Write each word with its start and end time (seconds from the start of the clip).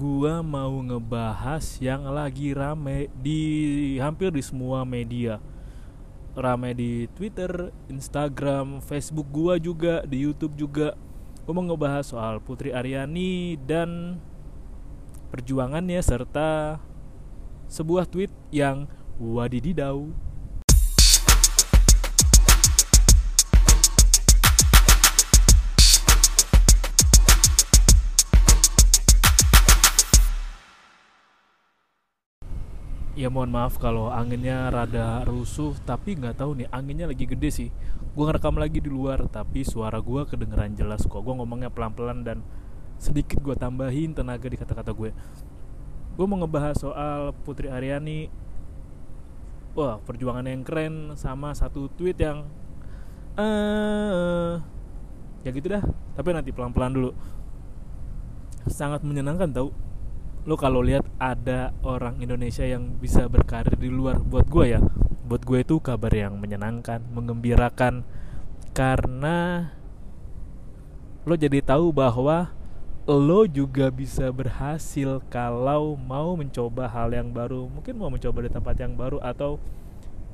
gua 0.00 0.40
mau 0.40 0.80
ngebahas 0.80 1.76
yang 1.76 2.08
lagi 2.08 2.56
rame 2.56 3.12
di 3.20 3.40
hampir 4.00 4.32
di 4.32 4.40
semua 4.40 4.80
media. 4.88 5.36
Rame 6.32 6.72
di 6.72 7.04
Twitter, 7.12 7.68
Instagram, 7.92 8.80
Facebook 8.80 9.28
gua 9.28 9.60
juga, 9.60 10.00
di 10.08 10.24
YouTube 10.24 10.56
juga. 10.56 10.96
Gua 11.44 11.52
mau 11.52 11.68
ngebahas 11.68 12.08
soal 12.08 12.40
Putri 12.40 12.72
Aryani 12.72 13.60
dan 13.60 14.16
perjuangannya 15.28 16.00
serta 16.00 16.80
sebuah 17.68 18.08
tweet 18.08 18.32
yang 18.48 18.88
wadididau 19.20 20.08
ya 33.18 33.26
mohon 33.26 33.50
maaf 33.50 33.74
kalau 33.82 34.08
anginnya 34.08 34.70
rada 34.70 35.26
rusuh 35.26 35.74
tapi 35.82 36.14
nggak 36.14 36.38
tahu 36.38 36.62
nih 36.62 36.68
anginnya 36.70 37.10
lagi 37.10 37.26
gede 37.26 37.50
sih. 37.50 37.68
Gue 38.14 38.24
ngerekam 38.26 38.58
lagi 38.58 38.78
di 38.82 38.90
luar 38.90 39.26
tapi 39.26 39.66
suara 39.66 39.98
gue 39.98 40.22
kedengeran 40.26 40.74
jelas 40.78 41.06
kok. 41.06 41.20
Gue 41.22 41.34
ngomongnya 41.34 41.70
pelan-pelan 41.70 42.22
dan 42.22 42.42
sedikit 43.00 43.40
gue 43.42 43.56
tambahin 43.56 44.14
tenaga 44.14 44.46
di 44.46 44.56
kata-kata 44.58 44.94
gue. 44.94 45.10
Gue 46.14 46.26
mau 46.26 46.38
ngebahas 46.38 46.76
soal 46.78 47.34
Putri 47.42 47.70
Aryani. 47.70 48.30
Wah 49.74 50.02
perjuangan 50.02 50.46
yang 50.46 50.66
keren 50.66 51.14
sama 51.14 51.54
satu 51.54 51.86
tweet 51.94 52.18
yang 52.18 52.46
eh 53.38 54.58
ya 55.46 55.50
gitu 55.50 55.66
dah. 55.66 55.82
Tapi 56.14 56.28
nanti 56.34 56.50
pelan-pelan 56.50 56.92
dulu. 56.94 57.10
Sangat 58.68 59.02
menyenangkan 59.02 59.50
tau 59.50 59.89
lo 60.48 60.56
kalau 60.56 60.80
lihat 60.80 61.04
ada 61.20 61.76
orang 61.84 62.16
Indonesia 62.20 62.64
yang 62.64 62.96
bisa 62.96 63.28
berkarir 63.28 63.76
di 63.76 63.92
luar 63.92 64.20
buat 64.24 64.48
gue 64.48 64.76
ya 64.76 64.80
buat 65.30 65.46
gue 65.46 65.62
itu 65.62 65.78
kabar 65.78 66.10
yang 66.10 66.42
menyenangkan 66.42 67.06
mengembirakan. 67.14 68.02
Karena 68.74 69.70
lo 71.22 71.38
jadi 71.38 71.62
tahu 71.62 71.94
bahwa 71.94 72.50
lo 73.06 73.46
juga 73.46 73.94
bisa 73.94 74.26
berhasil 74.34 75.22
kalau 75.30 75.94
mau 75.94 76.34
mencoba 76.34 76.90
hal 76.90 77.14
yang 77.14 77.30
baru. 77.30 77.70
Mungkin 77.70 77.94
mau 77.94 78.10
mencoba 78.10 78.42
di 78.42 78.50
tempat 78.50 78.74
yang 78.82 78.98
baru 78.98 79.22
atau 79.22 79.62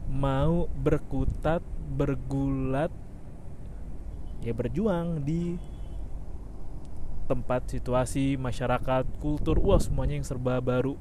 mau 0.08 0.64
berkutat 0.80 1.60
bergulat 1.92 2.88
ya 4.41 4.56
berjuang 4.56 5.20
di 5.28 5.60
tempat 7.27 7.66
situasi 7.66 8.38
masyarakat 8.38 9.05
kultur 9.19 9.58
wah 9.60 9.82
semuanya 9.82 10.16
yang 10.16 10.27
serba 10.27 10.62
baru. 10.62 10.94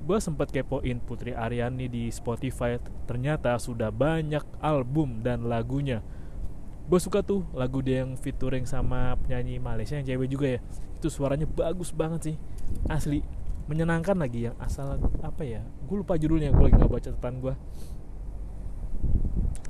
Gue 0.00 0.16
sempat 0.16 0.48
kepoin 0.48 1.02
Putri 1.02 1.36
Aryani 1.36 1.90
di 1.90 2.08
Spotify 2.08 2.80
ternyata 3.04 3.58
sudah 3.60 3.92
banyak 3.92 4.42
album 4.64 5.20
dan 5.20 5.44
lagunya. 5.44 6.00
Gue 6.88 6.98
suka 6.98 7.20
tuh 7.20 7.44
lagu 7.52 7.84
dia 7.84 8.02
yang 8.02 8.16
featuring 8.16 8.64
sama 8.64 9.14
penyanyi 9.20 9.60
Malaysia 9.60 10.00
yang 10.00 10.08
cewek 10.08 10.30
juga 10.30 10.46
ya. 10.56 10.60
Itu 10.96 11.12
suaranya 11.12 11.44
bagus 11.44 11.92
banget 11.92 12.32
sih. 12.32 12.36
Asli 12.88 13.20
menyenangkan 13.68 14.16
lagi 14.18 14.50
yang 14.50 14.56
asal 14.58 14.98
apa 15.22 15.46
ya 15.46 15.62
gue 15.62 15.94
lupa 16.02 16.18
judulnya 16.18 16.50
gue 16.50 16.64
lagi 16.66 16.74
nggak 16.74 16.90
baca 16.90 17.06
catatan 17.06 17.38
gue 17.38 17.54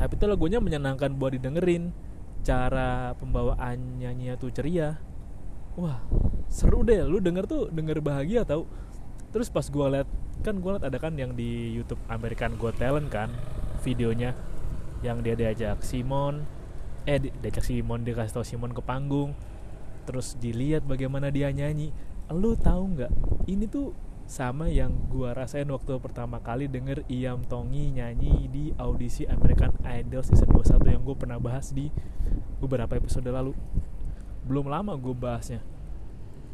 tapi 0.01 0.17
itu 0.17 0.25
lagunya 0.25 0.59
menyenangkan 0.65 1.13
buat 1.21 1.37
didengerin. 1.37 1.93
Cara 2.41 3.13
pembawaan 3.21 4.01
nyanyinya 4.01 4.41
tuh 4.41 4.49
ceria 4.49 4.97
wah 5.79 6.03
seru 6.51 6.83
deh. 6.83 7.03
Lu 7.07 7.23
denger 7.23 7.47
tuh 7.47 7.63
denger 7.71 8.03
bahagia 8.03 8.43
tau. 8.43 8.67
Terus 9.31 9.47
pas 9.53 9.67
gue 9.67 9.87
liat 9.87 10.09
kan 10.41 10.57
gue 10.57 10.71
liat 10.73 10.85
ada 10.87 10.97
kan 10.97 11.15
yang 11.15 11.37
di 11.37 11.77
YouTube 11.77 12.01
American 12.11 12.57
Got 12.59 12.81
Talent 12.81 13.11
kan 13.11 13.31
videonya. 13.87 14.35
Yang 15.01 15.19
dia 15.25 15.35
diajak 15.37 15.79
Simon 15.87 16.45
eh 17.09 17.17
di, 17.17 17.33
diajak 17.41 17.65
Simon 17.65 18.05
dia 18.05 18.13
kasih 18.13 18.41
tau 18.41 18.47
Simon 18.47 18.75
ke 18.75 18.83
panggung. 18.83 19.33
Terus 20.05 20.35
dilihat 20.37 20.85
bagaimana 20.85 21.31
dia 21.31 21.49
nyanyi. 21.55 21.95
Lu 22.31 22.55
tahu 22.55 22.99
nggak 22.99 23.13
ini 23.51 23.67
tuh 23.67 23.95
sama 24.31 24.71
yang 24.71 24.95
gua 25.11 25.35
rasain 25.35 25.67
waktu 25.67 25.99
pertama 25.99 26.39
kali 26.39 26.71
denger 26.71 27.03
Iam 27.11 27.43
Tongi 27.43 27.91
nyanyi 27.91 28.47
di 28.47 28.65
audisi 28.79 29.27
American 29.27 29.75
Idol 29.83 30.23
season 30.23 30.47
21 30.55 30.87
yang 30.87 31.03
gue 31.03 31.17
pernah 31.19 31.43
bahas 31.43 31.75
di 31.75 31.91
beberapa 32.63 32.95
episode 32.95 33.27
lalu 33.27 33.59
belum 34.51 34.67
lama 34.67 34.99
gue 34.99 35.15
bahasnya. 35.15 35.63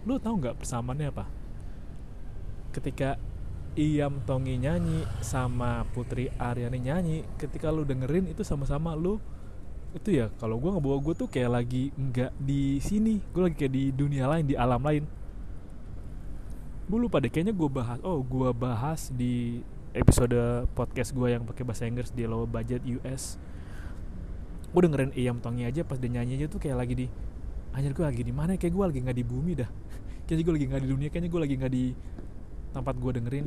Lu 0.04 0.20
tahu 0.20 0.36
nggak 0.36 0.60
persamaannya 0.60 1.08
apa? 1.08 1.24
Ketika 2.76 3.16
Iam 3.72 4.20
Tongi 4.28 4.60
nyanyi 4.60 5.08
sama 5.24 5.88
Putri 5.96 6.28
Aryani 6.36 6.76
nyanyi 6.80 7.16
ketika 7.40 7.72
lu 7.72 7.88
dengerin 7.88 8.28
itu 8.28 8.44
sama-sama 8.44 8.92
lu 8.92 9.16
itu 9.96 10.12
ya 10.12 10.28
kalau 10.36 10.60
gue 10.60 10.76
ngebawa 10.76 11.00
gue 11.00 11.14
tuh 11.16 11.28
kayak 11.28 11.50
lagi 11.56 11.88
nggak 11.96 12.36
di 12.36 12.80
sini 12.84 13.20
gue 13.32 13.48
lagi 13.48 13.56
kayak 13.56 13.72
di 13.72 13.84
dunia 13.96 14.28
lain 14.28 14.44
di 14.44 14.56
alam 14.60 14.84
lain. 14.84 15.08
Gue 16.86 16.98
lupa 17.00 17.16
deh 17.24 17.32
kayaknya 17.32 17.56
gue 17.56 17.68
bahas 17.72 17.98
oh 18.04 18.20
gue 18.20 18.52
bahas 18.52 19.08
di 19.08 19.64
episode 19.96 20.68
podcast 20.76 21.16
gue 21.16 21.32
yang 21.32 21.48
pakai 21.48 21.64
bahasa 21.64 21.88
Inggris 21.88 22.12
di 22.12 22.28
low 22.28 22.44
budget 22.44 22.84
US 23.00 23.40
gue 24.76 24.80
dengerin 24.84 25.12
Iam 25.16 25.40
Tongi 25.40 25.64
aja 25.64 25.88
pas 25.88 25.96
dia 25.96 26.12
nyanyi 26.12 26.36
aja 26.36 26.52
tuh 26.52 26.60
kayak 26.60 26.76
lagi 26.76 26.94
di 26.94 27.06
anjir 27.76 27.92
gue 27.92 28.06
lagi 28.08 28.22
di 28.24 28.32
mana 28.32 28.56
kayak 28.56 28.72
gue 28.72 28.84
lagi 28.88 29.00
nggak 29.04 29.18
di 29.20 29.26
bumi 29.26 29.52
dah. 29.52 29.70
Kayaknya 30.24 30.42
gue 30.42 30.54
lagi 30.56 30.66
nggak 30.66 30.82
di 30.82 30.90
dunia 30.90 31.08
kayaknya 31.12 31.30
gue 31.30 31.40
lagi 31.44 31.54
nggak 31.60 31.72
di 31.76 31.84
tempat 32.72 32.94
gue 32.96 33.12
dengerin. 33.20 33.46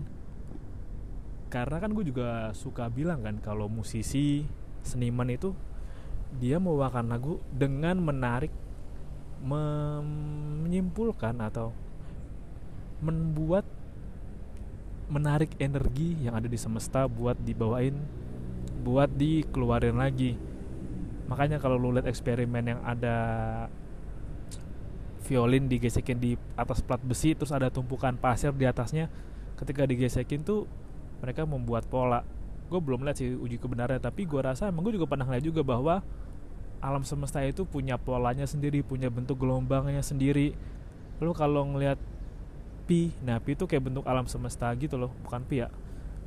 Karena 1.49 1.77
kan 1.81 1.89
gue 1.97 2.05
juga 2.05 2.53
suka 2.53 2.85
bilang 2.93 3.25
kan 3.25 3.41
kalau 3.41 3.65
musisi 3.65 4.45
seniman 4.85 5.33
itu 5.33 5.57
dia 6.37 6.61
membawakan 6.61 7.09
lagu 7.09 7.41
dengan 7.49 7.97
menarik 7.97 8.53
menyimpulkan 9.41 11.41
atau 11.41 11.73
membuat 13.01 13.65
menarik 15.09 15.57
energi 15.57 16.21
yang 16.21 16.37
ada 16.37 16.45
di 16.45 16.59
semesta 16.59 17.09
buat 17.09 17.33
dibawain 17.41 17.97
buat 18.85 19.09
dikeluarin 19.09 19.97
lagi. 19.97 20.37
Makanya 21.27 21.57
kalau 21.57 21.81
lu 21.81 21.91
lihat 21.91 22.07
eksperimen 22.07 22.77
yang 22.77 22.81
ada 22.85 23.17
violin 25.29 25.69
digesekin 25.69 26.17
di 26.17 26.33
atas 26.57 26.81
plat 26.81 26.97
besi 27.05 27.37
terus 27.37 27.53
ada 27.53 27.69
tumpukan 27.69 28.17
pasir 28.17 28.49
di 28.49 28.65
atasnya. 28.65 29.05
Ketika 29.53 29.85
digesekin 29.85 30.41
tuh 30.41 30.65
mereka 31.21 31.45
membuat 31.45 31.85
pola. 31.85 32.25
Gue 32.73 32.81
belum 32.81 33.05
lihat 33.05 33.21
sih 33.21 33.37
uji 33.37 33.61
kebenarannya 33.61 34.01
tapi 34.01 34.25
gue 34.25 34.41
rasa 34.41 34.73
emang 34.73 34.89
gue 34.89 34.97
juga 34.97 35.05
pernah 35.05 35.29
lihat 35.29 35.45
juga 35.45 35.61
bahwa 35.61 36.01
alam 36.81 37.05
semesta 37.05 37.43
itu 37.45 37.67
punya 37.67 37.99
polanya 37.99 38.47
sendiri 38.49 38.81
punya 38.81 39.13
bentuk 39.13 39.37
gelombangnya 39.37 40.01
sendiri. 40.01 40.57
Lalu 41.21 41.31
kalau 41.37 41.61
ngelihat 41.69 42.01
pi 42.89 43.13
nah 43.21 43.37
pi 43.37 43.53
itu 43.53 43.69
kayak 43.69 43.85
bentuk 43.85 44.05
alam 44.09 44.25
semesta 44.25 44.73
gitu 44.73 44.97
loh 44.97 45.13
bukan 45.21 45.45
pi 45.45 45.61
ya. 45.61 45.69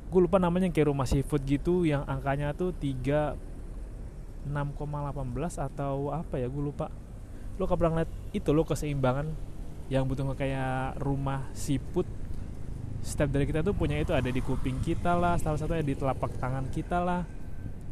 Gue 0.07 0.23
lupa 0.23 0.39
namanya 0.39 0.71
kayak 0.71 0.87
rumah 0.93 1.09
seafood 1.09 1.43
gitu 1.43 1.83
yang 1.83 2.07
angkanya 2.07 2.55
tuh 2.55 2.71
3 2.71 3.51
6,18 4.43 5.71
atau 5.71 6.11
apa 6.11 6.35
ya 6.35 6.51
gue 6.51 6.63
lupa 6.63 6.91
lo 7.61 7.69
kalau 7.69 7.93
ngeliat 7.93 8.09
itu 8.33 8.49
lo 8.49 8.65
keseimbangan 8.65 9.29
yang 9.91 10.09
butuh 10.09 10.25
kayak 10.33 10.97
rumah 10.97 11.45
siput 11.53 12.07
setiap 13.03 13.35
dari 13.35 13.43
kita 13.43 13.61
tuh 13.61 13.75
punya 13.75 13.99
itu 13.99 14.15
ada 14.15 14.31
di 14.31 14.39
kuping 14.39 14.79
kita 14.79 15.13
lah 15.13 15.35
salah 15.35 15.59
satunya 15.59 15.83
di 15.83 15.93
telapak 15.93 16.39
tangan 16.39 16.71
kita 16.71 17.03
lah. 17.03 17.21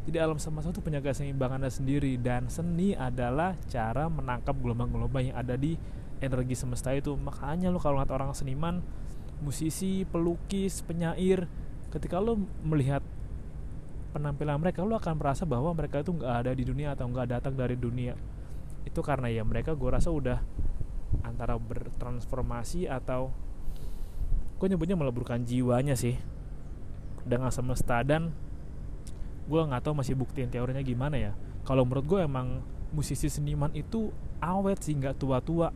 Jadi 0.02 0.18
alam 0.18 0.42
semesta 0.42 0.74
tuh 0.74 0.82
punya 0.82 0.98
keseimbangannya 0.98 1.70
sendiri 1.70 2.18
dan 2.18 2.50
seni 2.50 2.98
adalah 2.98 3.54
cara 3.70 4.10
menangkap 4.10 4.58
gelombang-gelombang 4.58 5.30
yang 5.30 5.38
ada 5.38 5.54
di 5.54 5.78
energi 6.24 6.58
semesta 6.58 6.90
itu. 6.96 7.14
Makanya 7.14 7.70
lo 7.70 7.78
kalau 7.78 8.02
ngeliat 8.02 8.10
orang 8.10 8.32
seniman 8.34 8.82
musisi 9.44 10.08
pelukis 10.10 10.82
penyair 10.82 11.46
ketika 11.92 12.18
lo 12.18 12.40
melihat 12.66 13.04
penampilan 14.16 14.58
mereka 14.58 14.82
lo 14.82 14.96
akan 14.96 15.22
merasa 15.22 15.44
bahwa 15.44 15.76
mereka 15.76 16.02
itu 16.02 16.18
nggak 16.18 16.34
ada 16.48 16.52
di 16.56 16.64
dunia 16.66 16.96
atau 16.96 17.06
nggak 17.12 17.28
datang 17.38 17.54
dari 17.54 17.76
dunia 17.76 18.16
itu 18.86 19.00
karena 19.06 19.30
ya 19.30 19.46
mereka 19.46 19.78
gue 19.78 19.90
rasa 19.90 20.10
udah 20.10 20.42
antara 21.22 21.56
bertransformasi 21.60 22.88
atau 22.88 23.30
gue 24.58 24.68
nyebutnya 24.70 24.98
meleburkan 24.98 25.42
jiwanya 25.42 25.98
sih. 25.98 26.18
Dengan 27.22 27.54
semesta 27.54 28.02
dan 28.02 28.34
gue 29.46 29.62
nggak 29.62 29.84
tahu 29.86 29.94
masih 29.98 30.18
buktiin 30.18 30.50
teorinya 30.50 30.82
gimana 30.82 31.18
ya. 31.18 31.32
Kalau 31.66 31.86
menurut 31.86 32.06
gue 32.06 32.20
emang 32.26 32.62
musisi 32.92 33.30
seniman 33.30 33.70
itu 33.78 34.10
awet 34.42 34.82
sih 34.82 34.98
nggak 34.98 35.22
tua-tua. 35.22 35.70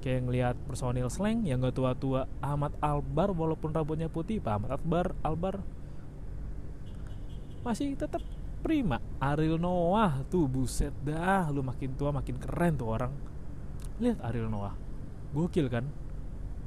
Kayak 0.00 0.20
ngelihat 0.26 0.56
personil 0.64 1.10
slang 1.10 1.44
yang 1.44 1.60
nggak 1.60 1.76
tua-tua. 1.76 2.30
Ahmad 2.38 2.72
Albar 2.78 3.34
walaupun 3.34 3.74
rambutnya 3.74 4.06
putih 4.06 4.38
Pak 4.38 4.52
Ahmad 4.58 4.70
Albar 4.78 5.06
Albar 5.26 5.56
masih 7.60 7.92
tetap 7.92 8.24
prima 8.60 9.00
Ariel 9.18 9.56
Noah. 9.56 10.22
Tuh 10.28 10.46
buset 10.46 10.92
dah. 11.02 11.48
Lu 11.48 11.64
makin 11.64 11.96
tua 11.96 12.12
makin 12.12 12.36
keren 12.36 12.76
tuh 12.76 12.92
orang. 12.92 13.12
Lihat 13.98 14.20
Ariel 14.20 14.52
Noah. 14.52 14.76
Gokil 15.32 15.66
kan? 15.72 15.88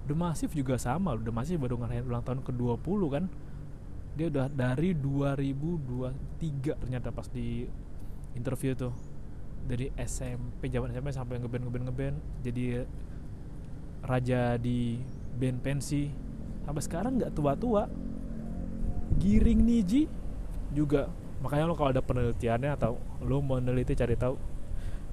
The 0.03 0.11
Massive 0.11 0.51
juga 0.51 0.75
sama 0.75 1.15
The 1.15 1.31
Massive 1.31 1.63
baru 1.63 1.79
ngerayain 1.79 2.03
ulang 2.03 2.25
tahun 2.27 2.43
ke-20 2.43 3.01
kan? 3.07 3.25
Dia 4.13 4.27
udah 4.29 4.45
dari 4.51 4.93
2023 4.93 6.81
ternyata 6.83 7.09
pas 7.09 7.29
di 7.31 7.63
interview 8.35 8.75
tuh. 8.75 8.93
Dari 9.63 9.87
SMP 9.95 10.67
zaman 10.67 10.91
SMP 10.91 11.15
sampai 11.15 11.39
ngeband 11.39 11.63
ngeband 11.69 11.85
ngeband. 11.87 12.15
Jadi 12.43 12.63
raja 14.03 14.59
di 14.59 14.99
band 15.39 15.57
pensi. 15.63 16.11
Sampai 16.67 16.83
sekarang 16.83 17.15
nggak 17.15 17.31
tua-tua. 17.31 17.87
Giring 19.23 19.61
niji 19.63 20.09
juga 20.73 21.07
makanya 21.43 21.67
lo 21.67 21.75
kalau 21.75 21.91
ada 21.91 21.99
penelitiannya 21.99 22.71
atau 22.79 22.95
lo 23.19 23.43
meneliti 23.43 23.99
cari 23.99 24.15
tahu 24.15 24.39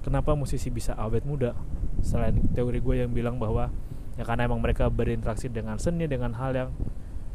kenapa 0.01 0.33
musisi 0.33 0.73
bisa 0.73 0.97
awet 0.97 1.27
muda. 1.27 1.53
Selain 2.01 2.33
teori 2.55 2.81
gue 2.81 2.95
yang 3.05 3.13
bilang 3.13 3.37
bahwa 3.37 3.69
ya 4.17 4.25
karena 4.25 4.49
emang 4.49 4.63
mereka 4.63 4.89
berinteraksi 4.89 5.47
dengan 5.47 5.77
seni 5.77 6.09
dengan 6.09 6.33
hal 6.35 6.51
yang 6.55 6.69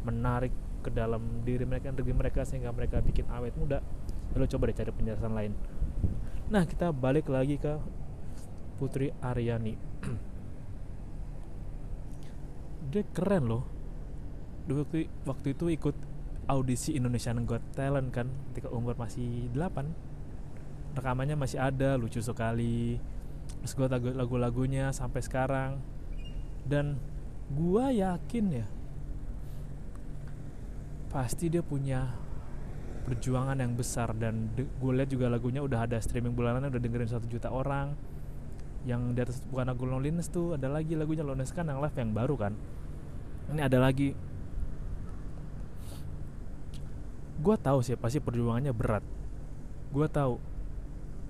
menarik 0.03 0.51
ke 0.83 0.89
dalam 0.93 1.43
diri 1.43 1.65
mereka 1.67 1.91
diri 1.91 2.15
mereka 2.15 2.47
sehingga 2.47 2.71
mereka 2.71 3.03
bikin 3.03 3.27
awet 3.33 3.51
muda 3.59 3.83
lalu 4.35 4.47
coba 4.47 4.69
deh 4.69 4.77
cari 4.77 4.91
penjelasan 4.93 5.33
lain. 5.33 5.53
Nah 6.47 6.63
kita 6.63 6.93
balik 6.93 7.27
lagi 7.27 7.59
ke 7.59 7.75
Putri 8.77 9.11
Aryani. 9.19 9.73
Dia 12.93 13.03
keren 13.11 13.43
loh. 13.49 13.63
Waktu 14.67 15.07
waktu 15.23 15.55
itu 15.55 15.71
ikut 15.71 15.95
audisi 16.47 16.95
Indonesian 16.95 17.43
Got 17.43 17.63
Talent 17.75 18.09
kan 18.15 18.31
ketika 18.51 18.71
umur 18.71 18.95
masih 18.95 19.51
8 19.51 20.97
rekamannya 20.97 21.37
masih 21.37 21.61
ada 21.61 21.93
lucu 21.93 22.17
sekali. 22.23 22.97
Terus 23.61 23.73
gue 23.77 23.87
lagu-lagunya 24.17 24.89
sampai 24.89 25.21
sekarang. 25.21 25.77
Dan 26.67 26.99
gue 27.53 27.85
yakin 28.01 28.45
ya 28.51 28.67
pasti 31.07 31.47
dia 31.47 31.63
punya 31.63 32.17
perjuangan 33.05 33.55
yang 33.61 33.77
besar. 33.77 34.11
Dan 34.17 34.49
gue 34.57 34.91
lihat 34.97 35.13
juga 35.13 35.29
lagunya 35.29 35.61
udah 35.61 35.85
ada 35.85 36.01
streaming 36.01 36.33
bulanan 36.33 36.65
udah 36.67 36.81
dengerin 36.81 37.07
satu 37.07 37.29
juta 37.29 37.53
orang. 37.53 37.93
Yang 38.87 39.01
di 39.13 39.19
atas 39.19 39.37
bukan 39.51 39.67
lagu 39.67 39.83
Loneliness 39.85 40.31
tuh 40.33 40.57
ada 40.57 40.71
lagi 40.71 40.97
lagunya 40.97 41.21
Loneliness 41.21 41.53
kan 41.53 41.69
yang 41.69 41.77
live 41.77 41.95
yang 41.95 42.11
baru 42.11 42.35
kan. 42.35 42.53
Ini 43.47 43.63
ada 43.63 43.79
lagi 43.79 44.11
gue 47.37 47.55
tahu 47.57 47.79
sih 47.85 47.97
pasti 47.97 48.17
perjuangannya 48.17 48.73
berat. 48.73 49.05
Gue 49.93 50.07
tahu. 50.09 50.41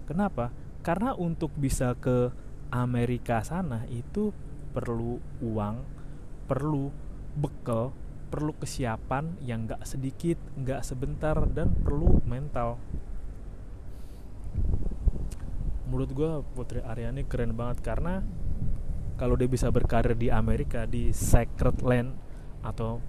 Kenapa? 0.07 0.55
Karena 0.81 1.11
untuk 1.13 1.51
bisa 1.59 1.91
ke 1.99 2.31
Amerika 2.71 3.43
sana 3.43 3.83
itu 3.91 4.31
perlu 4.71 5.19
uang 5.43 5.75
perlu 6.47 6.91
bekal 7.35 7.91
perlu 8.27 8.51
kesiapan 8.59 9.39
yang 9.39 9.67
gak 9.67 9.87
sedikit 9.87 10.35
gak 10.59 10.83
sebentar 10.83 11.35
dan 11.47 11.71
perlu 11.71 12.19
mental. 12.27 12.75
Menurut 15.87 16.11
gue 16.11 16.31
Putri 16.51 16.83
Aryani 16.83 17.23
keren 17.23 17.55
banget 17.55 17.79
karena 17.79 18.19
kalau 19.15 19.39
dia 19.39 19.47
bisa 19.47 19.71
berkarir 19.71 20.13
di 20.13 20.27
Amerika 20.27 20.83
di 20.83 21.15
Sacred 21.15 21.79
Land 21.79 22.11
atau 22.61 22.99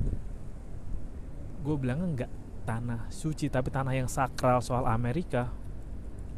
gue 1.66 1.74
bilangnya 1.76 2.06
nggak 2.14 2.32
tanah 2.68 3.08
suci 3.08 3.48
tapi 3.48 3.72
tanah 3.72 3.96
yang 3.96 4.12
sakral 4.12 4.60
soal 4.60 4.84
Amerika 4.84 5.48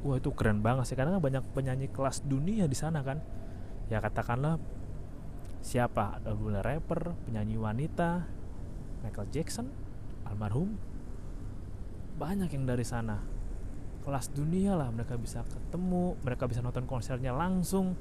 wah 0.00 0.17
itu 0.17 0.31
keren 0.32 0.65
banget 0.65 0.88
sih. 0.88 0.97
Karena 0.97 1.17
kan 1.19 1.23
banyak 1.23 1.44
penyanyi 1.53 1.88
kelas 1.93 2.25
dunia 2.25 2.65
di 2.71 2.77
sana 2.77 3.05
kan. 3.05 3.21
Ya 3.91 3.99
katakanlah 3.99 4.56
siapa? 5.61 6.23
Ada 6.23 6.32
rapper 6.62 7.19
penyanyi 7.29 7.59
wanita 7.59 8.25
Michael 9.05 9.29
Jackson 9.32 9.67
almarhum. 10.25 10.77
Banyak 12.17 12.53
yang 12.53 12.65
dari 12.69 12.85
sana. 12.85 13.21
Kelas 14.00 14.32
dunia 14.32 14.79
lah 14.79 14.88
mereka 14.88 15.21
bisa 15.21 15.44
ketemu 15.44 16.17
mereka 16.25 16.49
bisa 16.49 16.65
nonton 16.65 16.88
konsernya 16.88 17.37
langsung. 17.37 17.97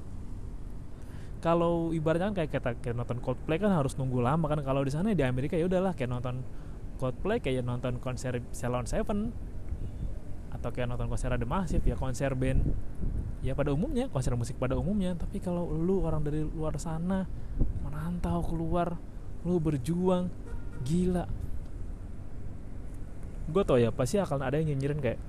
Kalau 1.40 1.96
ibaratnya 1.96 2.32
kan 2.32 2.36
kayak 2.44 2.52
kita 2.52 2.72
kayak 2.84 2.96
nonton 3.00 3.24
Coldplay 3.24 3.56
kan 3.56 3.72
harus 3.72 3.96
nunggu 3.96 4.20
lama 4.20 4.44
kan. 4.48 4.60
Kalau 4.60 4.84
di 4.84 4.92
sana 4.92 5.16
di 5.16 5.24
Amerika 5.24 5.56
ya 5.56 5.68
udahlah 5.68 5.96
kayak 5.96 6.12
nonton 6.12 6.44
Coldplay 7.00 7.40
kayak 7.40 7.64
nonton 7.64 7.98
konser 8.04 8.44
Salon 8.52 8.84
Seven 8.84 9.32
atau 10.52 10.70
kayak 10.76 10.92
nonton 10.92 11.08
konser 11.08 11.32
ada 11.32 11.48
masif 11.48 11.80
ya 11.88 11.96
konser 11.96 12.36
band 12.36 12.76
ya 13.40 13.56
pada 13.56 13.72
umumnya 13.72 14.12
konser 14.12 14.36
musik 14.36 14.60
pada 14.60 14.76
umumnya. 14.76 15.16
Tapi 15.16 15.40
kalau 15.40 15.72
lu 15.72 16.04
orang 16.04 16.28
dari 16.28 16.44
luar 16.44 16.76
sana 16.76 17.24
menantau 17.88 18.44
keluar 18.44 19.00
lu 19.48 19.56
berjuang 19.64 20.28
gila. 20.84 21.26
Gue 23.50 23.64
tau 23.66 23.80
ya 23.80 23.90
pasti 23.90 24.20
akan 24.20 24.44
ada 24.44 24.60
yang 24.60 24.76
nyinyirin 24.76 25.00
kayak 25.00 25.20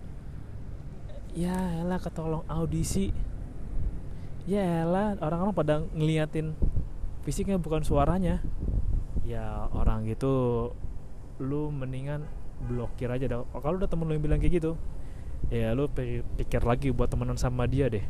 ya 1.38 1.54
elah 1.78 2.02
ketolong 2.02 2.42
audisi. 2.50 3.14
Ya 4.50 4.82
elah 4.82 5.14
orang-orang 5.22 5.54
pada 5.54 5.74
ngeliatin 5.94 6.58
fisiknya 7.22 7.62
bukan 7.62 7.86
suaranya. 7.86 8.42
Ya 9.22 9.70
orang 9.70 10.10
gitu 10.10 10.74
lu 11.40 11.72
mendingan 11.72 12.28
blokir 12.68 13.08
aja 13.08 13.24
dah. 13.24 13.40
Kalau 13.56 13.80
udah 13.80 13.88
temen 13.88 14.04
lu 14.04 14.12
yang 14.14 14.24
bilang 14.24 14.38
kayak 14.38 14.60
gitu 14.60 14.76
ya 15.48 15.72
lu 15.72 15.88
pikir 16.36 16.60
lagi 16.60 16.92
buat 16.92 17.08
temenan 17.08 17.40
sama 17.40 17.64
dia 17.64 17.88
deh. 17.88 18.04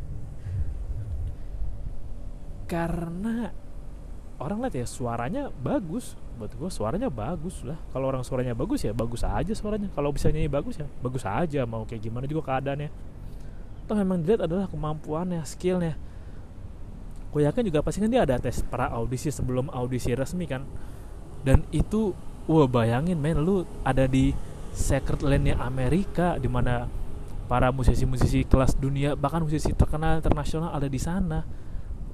Karena 2.67 3.51
orang 4.35 4.67
lihat 4.67 4.75
ya 4.75 4.87
suaranya 4.87 5.47
bagus. 5.49 6.19
Buat 6.35 6.57
gue 6.57 6.69
suaranya 6.73 7.07
bagus 7.07 7.63
lah. 7.63 7.79
Kalau 7.95 8.11
orang 8.11 8.27
suaranya 8.27 8.51
bagus 8.51 8.83
ya 8.83 8.91
bagus 8.91 9.23
aja 9.23 9.53
suaranya. 9.55 9.87
Kalau 9.95 10.11
bisa 10.11 10.27
nyanyi 10.27 10.51
bagus 10.51 10.75
ya 10.75 10.87
bagus 10.99 11.23
aja 11.23 11.63
mau 11.63 11.87
kayak 11.87 12.03
gimana 12.03 12.27
juga 12.27 12.51
keadaannya. 12.51 12.91
Toh 13.87 13.95
memang 13.95 14.19
dilihat 14.23 14.43
adalah 14.43 14.67
kemampuannya 14.67 15.39
skillnya. 15.47 15.95
Gue 17.31 17.47
yakin 17.47 17.63
juga 17.63 17.79
pasti 17.79 18.03
kan 18.03 18.11
dia 18.11 18.27
ada 18.27 18.35
tes 18.43 18.59
para 18.59 18.91
audisi 18.91 19.31
sebelum 19.31 19.71
audisi 19.71 20.11
resmi 20.11 20.43
kan. 20.51 20.67
Dan 21.47 21.63
itu 21.71 22.11
wah 22.49 22.67
bayangin 22.69 23.17
men 23.17 23.41
lu 23.41 23.67
ada 23.85 24.05
di 24.05 24.33
secret 24.71 25.21
landnya 25.21 25.59
Amerika 25.59 26.39
di 26.39 26.47
mana 26.47 26.87
para 27.51 27.67
musisi-musisi 27.67 28.47
kelas 28.47 28.79
dunia 28.79 29.19
bahkan 29.19 29.43
musisi 29.43 29.75
terkenal 29.75 30.23
internasional 30.23 30.71
ada 30.71 30.87
di 30.87 30.95
sana. 30.95 31.43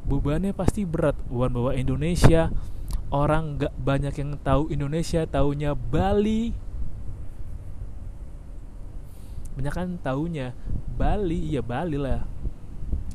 Bebannya 0.07 0.55
pasti 0.55 0.87
berat. 0.87 1.13
Bukan 1.29 1.51
bawa 1.53 1.71
Indonesia 1.77 2.49
orang 3.13 3.61
nggak 3.61 3.73
banyak 3.77 4.13
yang 4.17 4.31
tahu 4.41 4.73
Indonesia 4.73 5.29
taunya 5.29 5.77
Bali. 5.77 6.55
Banyak 9.53 9.73
kan 9.73 9.89
taunya 10.01 10.57
Bali. 10.97 11.53
Ya 11.53 11.61
Bali 11.61 12.01
lah. 12.01 12.25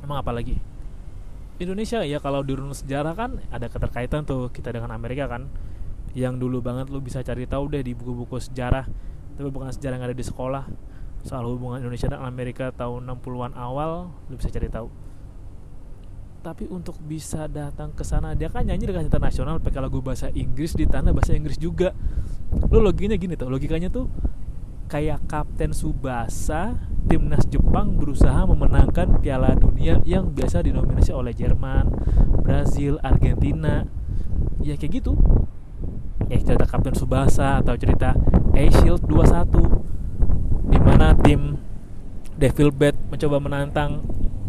Emang 0.04 0.22
apa 0.22 0.30
lagi? 0.30 0.62
Indonesia 1.58 2.06
ya 2.06 2.18
kalau 2.18 2.46
di 2.46 2.54
sejarah 2.54 3.14
kan 3.14 3.38
ada 3.50 3.66
keterkaitan 3.66 4.26
tuh 4.26 4.50
kita 4.50 4.74
dengan 4.74 4.90
Amerika 4.94 5.26
kan 5.26 5.46
yang 6.12 6.36
dulu 6.36 6.60
banget 6.60 6.92
lu 6.92 7.00
bisa 7.00 7.24
cari 7.24 7.48
tahu 7.48 7.72
deh 7.72 7.80
di 7.80 7.96
buku-buku 7.96 8.36
sejarah 8.36 8.84
tapi 9.36 9.48
bukan 9.48 9.72
sejarah 9.72 9.96
yang 9.96 10.06
ada 10.06 10.16
di 10.16 10.24
sekolah. 10.24 10.64
Soal 11.22 11.46
hubungan 11.46 11.78
Indonesia 11.80 12.10
dan 12.10 12.20
Amerika 12.26 12.74
tahun 12.74 13.06
60-an 13.06 13.54
awal 13.56 14.12
lu 14.28 14.34
bisa 14.36 14.50
cari 14.52 14.68
tahu. 14.68 14.90
Tapi 16.42 16.66
untuk 16.66 16.98
bisa 16.98 17.46
datang 17.46 17.94
ke 17.94 18.02
sana 18.02 18.34
dia 18.34 18.50
kan 18.50 18.66
nyanyi 18.66 18.90
dengan 18.90 19.06
internasional 19.06 19.62
pakai 19.62 19.78
lagu 19.78 20.02
bahasa 20.02 20.26
Inggris 20.34 20.74
di 20.74 20.84
tanah 20.90 21.14
bahasa 21.14 21.38
Inggris 21.38 21.56
juga. 21.56 21.94
Lu 22.68 22.82
logikanya 22.82 23.16
gini 23.16 23.38
tuh 23.38 23.48
logikanya 23.48 23.88
tuh 23.88 24.10
kayak 24.90 25.24
Kapten 25.30 25.72
Subasa 25.72 26.76
timnas 27.06 27.46
Jepang 27.46 27.94
berusaha 27.96 28.44
memenangkan 28.44 29.22
Piala 29.22 29.54
Dunia 29.54 30.02
yang 30.02 30.34
biasa 30.34 30.66
dinominasi 30.66 31.14
oleh 31.14 31.32
Jerman, 31.32 31.88
Brazil, 32.42 32.98
Argentina. 33.00 33.86
Ya 34.62 34.74
kayak 34.74 35.02
gitu 35.02 35.14
ya 36.32 36.40
cerita 36.40 36.64
Kapten 36.64 36.96
Subasa 36.96 37.60
atau 37.60 37.76
cerita 37.76 38.16
A-Shield 38.56 39.04
21 39.04 40.72
di 40.72 40.78
mana 40.80 41.12
tim 41.20 41.60
Devil 42.40 42.72
Bat 42.72 42.96
mencoba 43.12 43.36
menantang 43.36 44.00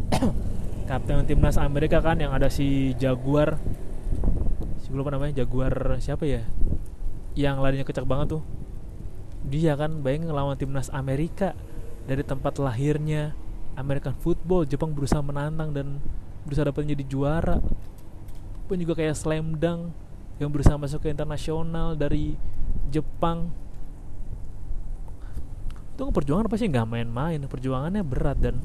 kapten 0.88 1.28
timnas 1.28 1.60
Amerika 1.60 2.00
kan 2.00 2.16
yang 2.24 2.32
ada 2.32 2.48
si 2.48 2.96
Jaguar 2.96 3.60
si 4.80 4.96
lupa 4.96 5.12
namanya 5.12 5.44
Jaguar 5.44 6.00
siapa 6.00 6.24
ya? 6.24 6.48
Yang 7.36 7.56
larinya 7.60 7.86
kecak 7.88 8.08
banget 8.08 8.40
tuh. 8.40 8.44
Dia 9.44 9.76
kan 9.76 10.00
bayangin 10.00 10.32
ngelawan 10.32 10.56
timnas 10.56 10.88
Amerika 10.94 11.52
dari 12.08 12.24
tempat 12.24 12.64
lahirnya 12.64 13.36
American 13.76 14.16
football 14.16 14.64
Jepang 14.64 14.96
berusaha 14.96 15.20
menantang 15.20 15.76
dan 15.76 16.00
berusaha 16.48 16.72
dapat 16.72 16.88
jadi 16.96 17.04
juara. 17.04 17.60
Pun 18.72 18.80
juga 18.80 18.96
kayak 18.96 19.20
slam 19.20 19.60
dunk 19.60 20.03
yang 20.42 20.50
berusaha 20.50 20.78
masuk 20.78 21.06
ke 21.06 21.08
internasional 21.14 21.94
dari 21.94 22.38
Jepang. 22.90 23.54
Itu 25.94 26.10
perjuangan 26.10 26.50
pasti 26.50 26.70
nggak 26.70 26.90
main-main 26.90 27.46
perjuangannya 27.46 28.02
berat 28.02 28.38
dan 28.42 28.62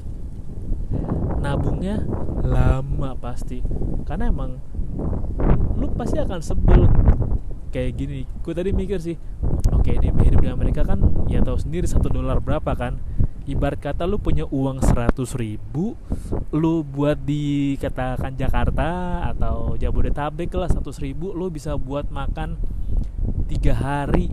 nabungnya 1.41 2.01
lama 2.41 3.13
pasti. 3.17 3.61
Karena 4.05 4.33
emang 4.33 4.57
lu 5.77 5.87
pasti 5.93 6.17
akan 6.17 6.39
sebel 6.41 6.89
kayak 7.69 7.91
gini. 7.95 8.25
Gue 8.41 8.53
tadi 8.57 8.73
mikir 8.73 8.97
sih 8.97 9.15
oke 9.69 9.89
ini 9.93 10.11
hidup 10.25 10.41
di 10.41 10.49
Amerika 10.49 10.81
kan 10.83 10.99
ya 11.31 11.39
tahu 11.39 11.55
sendiri 11.55 11.85
satu 11.85 12.09
dolar 12.11 12.41
berapa 12.43 12.73
kan 12.75 12.99
ibarat 13.49 13.81
kata 13.81 14.05
lu 14.05 14.21
punya 14.21 14.45
uang 14.45 14.77
seratus 14.85 15.33
ribu 15.33 15.97
lu 16.53 16.85
buat 16.85 17.17
di 17.17 17.73
katakan 17.81 18.37
Jakarta 18.37 19.25
atau 19.33 19.73
Jabodetabek 19.73 20.53
lah 20.53 20.69
seratus 20.69 21.01
ribu 21.01 21.33
lu 21.33 21.49
bisa 21.49 21.73
buat 21.73 22.05
makan 22.13 22.61
tiga 23.49 23.73
hari. 23.73 24.29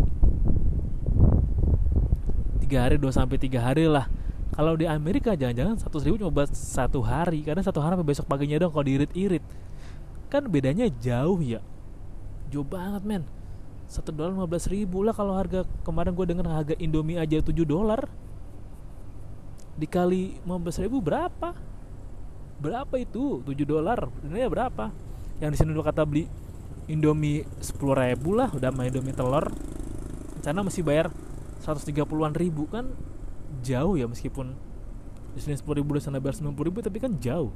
Tiga 2.60 2.84
hari 2.84 3.00
dua 3.00 3.12
sampai 3.14 3.40
tiga 3.40 3.64
hari 3.64 3.88
lah. 3.88 4.04
Kalau 4.52 4.76
di 4.76 4.84
Amerika 4.84 5.32
jangan-jangan 5.32 5.80
satu 5.80 6.00
ribu 6.04 6.20
cuma 6.20 6.32
buat 6.32 6.52
satu 6.52 7.00
hari 7.00 7.40
karena 7.40 7.64
satu 7.64 7.80
hari 7.80 7.96
sampai 7.96 8.08
besok 8.12 8.28
paginya 8.28 8.60
dong 8.60 8.72
kalau 8.72 8.84
diirit-irit. 8.84 9.44
Kan 10.28 10.52
bedanya 10.52 10.92
jauh 11.00 11.40
ya. 11.40 11.64
Jauh 12.52 12.66
banget 12.66 13.02
men. 13.04 13.24
Satu 13.88 14.12
dolar 14.12 14.34
lima 14.36 14.48
belas 14.50 14.68
ribu 14.68 15.00
lah 15.00 15.14
kalau 15.16 15.32
harga 15.38 15.64
kemarin 15.86 16.12
gue 16.12 16.26
denger 16.26 16.46
harga 16.50 16.74
Indomie 16.76 17.22
aja 17.22 17.38
7 17.38 17.54
dolar 17.62 18.25
dikali 19.76 20.40
lima 20.42 20.56
belas 20.56 20.80
ribu 20.80 20.98
berapa? 21.04 21.52
Berapa 22.56 22.96
itu? 22.96 23.44
7 23.44 23.52
dolar. 23.68 24.08
Ini 24.24 24.48
berapa? 24.48 24.88
Yang 25.44 25.50
di 25.52 25.56
sini 25.60 25.70
lu 25.76 25.84
kata 25.84 26.08
beli 26.08 26.24
Indomie 26.88 27.44
sepuluh 27.60 27.92
ribu 27.98 28.32
lah 28.32 28.48
udah 28.48 28.72
main 28.72 28.88
Indomie 28.88 29.12
telur. 29.12 29.52
Sana 30.40 30.64
masih 30.64 30.80
bayar 30.80 31.12
130-an 31.60 32.32
ribu 32.32 32.64
kan? 32.70 32.88
Jauh 33.60 34.00
ya 34.00 34.08
meskipun 34.08 34.56
di 35.36 35.40
sini 35.44 35.52
sepuluh 35.58 35.84
ribu 35.84 36.00
di 36.00 36.02
sana 36.02 36.16
bayar 36.16 36.40
sembilan 36.40 36.56
ribu 36.56 36.80
tapi 36.80 36.96
kan 36.96 37.12
jauh. 37.20 37.52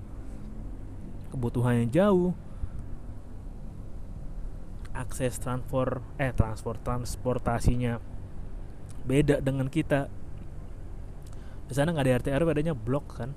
Kebutuhannya 1.33 1.89
jauh. 1.89 2.37
Akses 4.93 5.41
transport 5.41 6.05
eh 6.21 6.35
transport 6.37 6.85
transportasinya 6.85 8.03
beda 9.09 9.41
dengan 9.41 9.73
kita 9.73 10.13
di 11.71 11.79
sana 11.79 11.95
nggak 11.95 12.03
ada 12.03 12.19
RT 12.19 12.27
RW 12.35 12.49
adanya 12.51 12.75
blok 12.75 13.23
kan. 13.23 13.31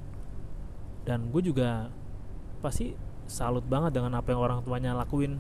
Dan 1.06 1.30
gue 1.30 1.46
juga 1.46 1.94
pasti 2.66 2.98
salut 3.30 3.62
banget 3.62 3.94
dengan 3.94 4.18
apa 4.18 4.34
yang 4.34 4.42
orang 4.42 4.66
tuanya 4.66 4.98
lakuin. 4.98 5.38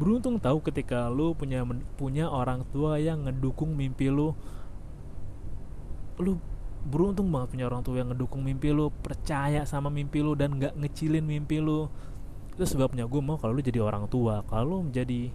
Beruntung 0.00 0.40
tahu 0.40 0.64
ketika 0.64 1.12
lu 1.12 1.36
punya 1.36 1.60
punya 2.00 2.32
orang 2.32 2.64
tua 2.72 2.96
yang 2.96 3.28
ngedukung 3.28 3.76
mimpi 3.76 4.08
lu. 4.08 4.32
Lu 6.16 6.40
beruntung 6.88 7.28
banget 7.28 7.52
punya 7.52 7.68
orang 7.68 7.84
tua 7.84 8.00
yang 8.00 8.08
ngedukung 8.16 8.40
mimpi 8.40 8.72
lu 8.72 8.88
percaya 9.04 9.68
sama 9.68 9.92
mimpi 9.92 10.24
lu 10.24 10.32
dan 10.32 10.56
nggak 10.56 10.72
ngecilin 10.80 11.20
mimpi 11.20 11.60
lu. 11.60 11.92
Itu 12.56 12.64
sebabnya 12.64 13.04
gue 13.04 13.20
mau 13.20 13.36
kalau 13.36 13.52
lu 13.52 13.60
jadi 13.60 13.84
orang 13.84 14.08
tua. 14.08 14.40
Kalau 14.48 14.80
lu 14.80 14.88
menjadi 14.88 15.28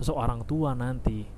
seorang 0.00 0.40
tua 0.48 0.72
nanti 0.72 1.28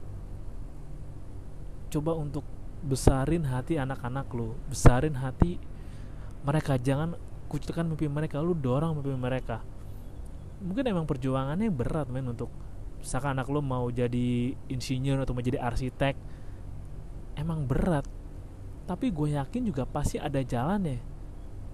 coba 1.91 2.15
untuk 2.15 2.60
besarin 2.81 3.45
hati 3.45 3.77
anak-anak 3.77 4.27
lu. 4.33 4.57
Besarin 4.69 5.17
hati 5.17 5.61
mereka. 6.45 6.81
Jangan 6.81 7.17
kucilkan 7.49 7.85
mimpi 7.85 8.09
mereka. 8.09 8.41
Lu 8.41 8.57
dorong 8.57 9.01
mimpi 9.01 9.13
mereka. 9.17 9.61
Mungkin 10.61 10.85
emang 10.85 11.09
perjuangannya 11.09 11.73
berat 11.73 12.13
men 12.13 12.29
untuk 12.29 12.53
misalkan 13.01 13.33
anak 13.33 13.49
lu 13.49 13.65
mau 13.65 13.89
jadi 13.89 14.53
insinyur 14.69 15.25
atau 15.25 15.33
mau 15.33 15.45
jadi 15.45 15.61
arsitek. 15.61 16.17
Emang 17.37 17.65
berat. 17.65 18.05
Tapi 18.85 19.09
gue 19.15 19.39
yakin 19.39 19.63
juga 19.71 19.87
pasti 19.87 20.19
ada 20.19 20.43
jalan 20.43 20.83
ya 20.85 20.99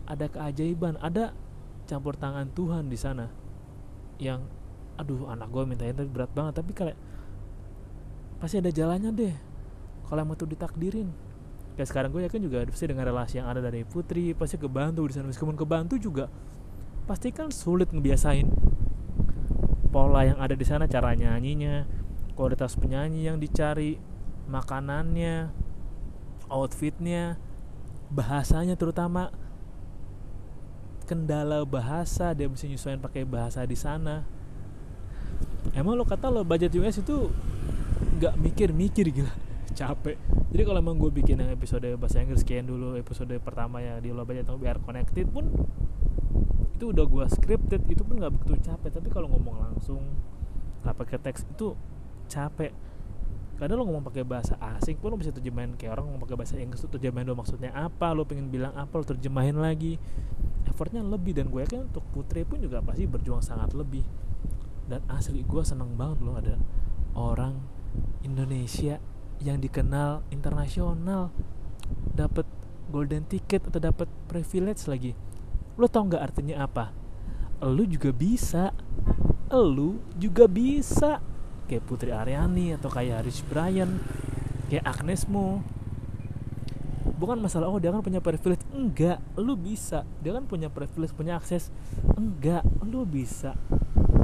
ada 0.07 0.27
keajaiban. 0.31 0.95
Ada 1.03 1.35
campur 1.91 2.15
tangan 2.15 2.51
Tuhan 2.55 2.87
di 2.87 2.99
sana 2.99 3.27
yang 4.17 4.43
aduh 4.97 5.29
anak 5.29 5.53
gue 5.53 5.63
mintain 5.67 5.95
tapi 5.95 6.09
berat 6.09 6.31
banget. 6.31 6.63
Tapi 6.63 6.73
kayak 6.73 6.97
pasti 8.39 8.63
ada 8.63 8.71
jalannya 8.71 9.11
deh 9.13 9.35
kalau 10.07 10.23
emang 10.23 10.39
tuh 10.39 10.49
ditakdirin. 10.49 11.11
Kayak 11.77 11.89
sekarang 11.93 12.11
gue 12.15 12.25
yakin 12.25 12.41
juga 12.41 12.65
pasti 12.65 12.89
dengan 12.89 13.05
relasi 13.05 13.37
yang 13.37 13.53
ada 13.53 13.61
dari 13.61 13.85
putri 13.85 14.33
pasti 14.33 14.57
kebantu 14.57 15.05
di 15.05 15.13
sana 15.13 15.29
meskipun 15.29 15.53
kebantu 15.61 16.01
juga 16.01 16.33
pasti 17.05 17.29
kan 17.31 17.53
sulit 17.53 17.93
ngebiasain 17.93 18.49
pola 19.93 20.25
yang 20.25 20.41
ada 20.41 20.57
di 20.57 20.65
sana 20.65 20.89
cara 20.89 21.13
nyanyinya 21.13 21.85
kualitas 22.33 22.81
penyanyi 22.81 23.29
yang 23.29 23.37
dicari 23.37 24.01
makanannya 24.49 25.53
outfitnya 26.49 27.37
bahasanya 28.09 28.75
terutama 28.81 29.29
kendala 31.07 31.63
bahasa 31.63 32.35
dia 32.35 32.51
mesti 32.51 32.67
nyesuaiin 32.67 32.99
pakai 32.99 33.23
bahasa 33.23 33.63
di 33.63 33.79
sana. 33.79 34.27
Emang 35.71 35.95
lo 35.95 36.03
kata 36.03 36.31
lo 36.31 36.43
budget 36.43 36.75
US 36.79 36.99
itu 36.99 37.31
nggak 38.19 38.35
mikir-mikir 38.43 39.07
gitu 39.13 39.31
capek. 39.77 40.17
Jadi 40.57 40.63
kalau 40.65 40.81
emang 40.81 40.97
gue 40.97 41.13
bikin 41.13 41.37
yang 41.37 41.53
episode 41.53 41.85
bahasa 42.01 42.25
Inggris 42.25 42.41
kian 42.41 42.65
dulu 42.65 42.97
episode 42.97 43.37
pertama 43.45 43.85
ya 43.85 44.01
di 44.01 44.09
lo 44.09 44.25
budget 44.25 44.49
biar 44.49 44.81
connected 44.81 45.29
pun 45.29 45.53
itu 46.77 46.93
udah 46.93 47.05
gue 47.05 47.25
scripted 47.29 47.85
itu 47.93 48.01
pun 48.01 48.17
nggak 48.17 48.33
begitu 48.33 48.73
capek. 48.73 48.91
Tapi 48.97 49.09
kalau 49.13 49.29
ngomong 49.29 49.61
langsung 49.61 50.01
nggak 50.81 50.97
pakai 50.97 51.19
teks 51.21 51.45
itu 51.45 51.77
capek. 52.33 52.73
Kadang 53.57 53.81
lo 53.81 53.89
ngomong 53.89 54.05
pakai 54.13 54.25
bahasa 54.25 54.57
asing 54.77 54.97
pun 55.01 55.13
lo 55.13 55.17
bisa 55.21 55.33
terjemahin 55.33 55.77
kayak 55.77 55.97
orang 55.97 56.09
ngomong 56.09 56.25
pakai 56.25 56.37
bahasa 56.41 56.57
Inggris 56.57 56.81
tuh 56.81 56.93
terjemahin 56.93 57.29
lo 57.29 57.37
maksudnya 57.37 57.73
apa 57.73 58.13
lo 58.13 58.25
pengen 58.25 58.49
bilang 58.49 58.73
apa 58.73 58.97
lo 58.97 59.05
terjemahin 59.05 59.61
lagi. 59.61 60.01
Effortnya 60.65 61.05
lebih 61.05 61.37
dan 61.37 61.53
gue 61.53 61.65
yakin 61.65 61.89
untuk 61.89 62.05
Putri 62.13 62.45
pun 62.49 62.61
juga 62.61 62.81
pasti 62.81 63.05
berjuang 63.05 63.45
sangat 63.45 63.77
lebih. 63.77 64.05
Dan 64.89 65.05
asli 65.09 65.45
gue 65.45 65.63
seneng 65.65 65.97
banget 65.97 66.19
lo 66.21 66.37
ada 66.37 66.61
orang 67.17 67.57
Indonesia 68.23 69.01
yang 69.41 69.61
dikenal 69.61 70.25
internasional 70.33 71.33
dapat 72.17 72.49
golden 72.89 73.27
ticket 73.27 73.67
atau 73.67 73.81
dapat 73.83 74.09
privilege 74.31 74.87
lagi. 74.89 75.13
Lo 75.77 75.91
tau 75.91 76.09
nggak 76.09 76.23
artinya 76.23 76.65
apa? 76.65 76.95
Lo 77.61 77.85
juga 77.85 78.15
bisa. 78.15 78.73
Lo 79.53 80.01
juga 80.17 80.49
bisa. 80.49 81.21
Kayak 81.67 81.85
Putri 81.85 82.15
Aryani 82.15 82.79
atau 82.79 82.89
kayak 82.89 83.27
Rich 83.27 83.43
Brian 83.51 83.99
kayak 84.67 84.87
Agnes 84.87 85.27
Mo 85.31 85.63
bukan 87.17 87.39
masalah 87.39 87.71
oh 87.73 87.81
dia 87.81 87.91
kan 87.91 88.05
punya 88.05 88.21
privilege. 88.21 88.63
Enggak 88.77 89.19
lu 89.41 89.57
bisa. 89.57 90.05
Dia 90.21 90.37
kan 90.37 90.45
punya 90.45 90.69
privilege 90.69 91.17
punya 91.17 91.41
akses. 91.41 91.73
Enggak 92.15 92.63
lu 92.85 93.09
bisa. 93.09 93.57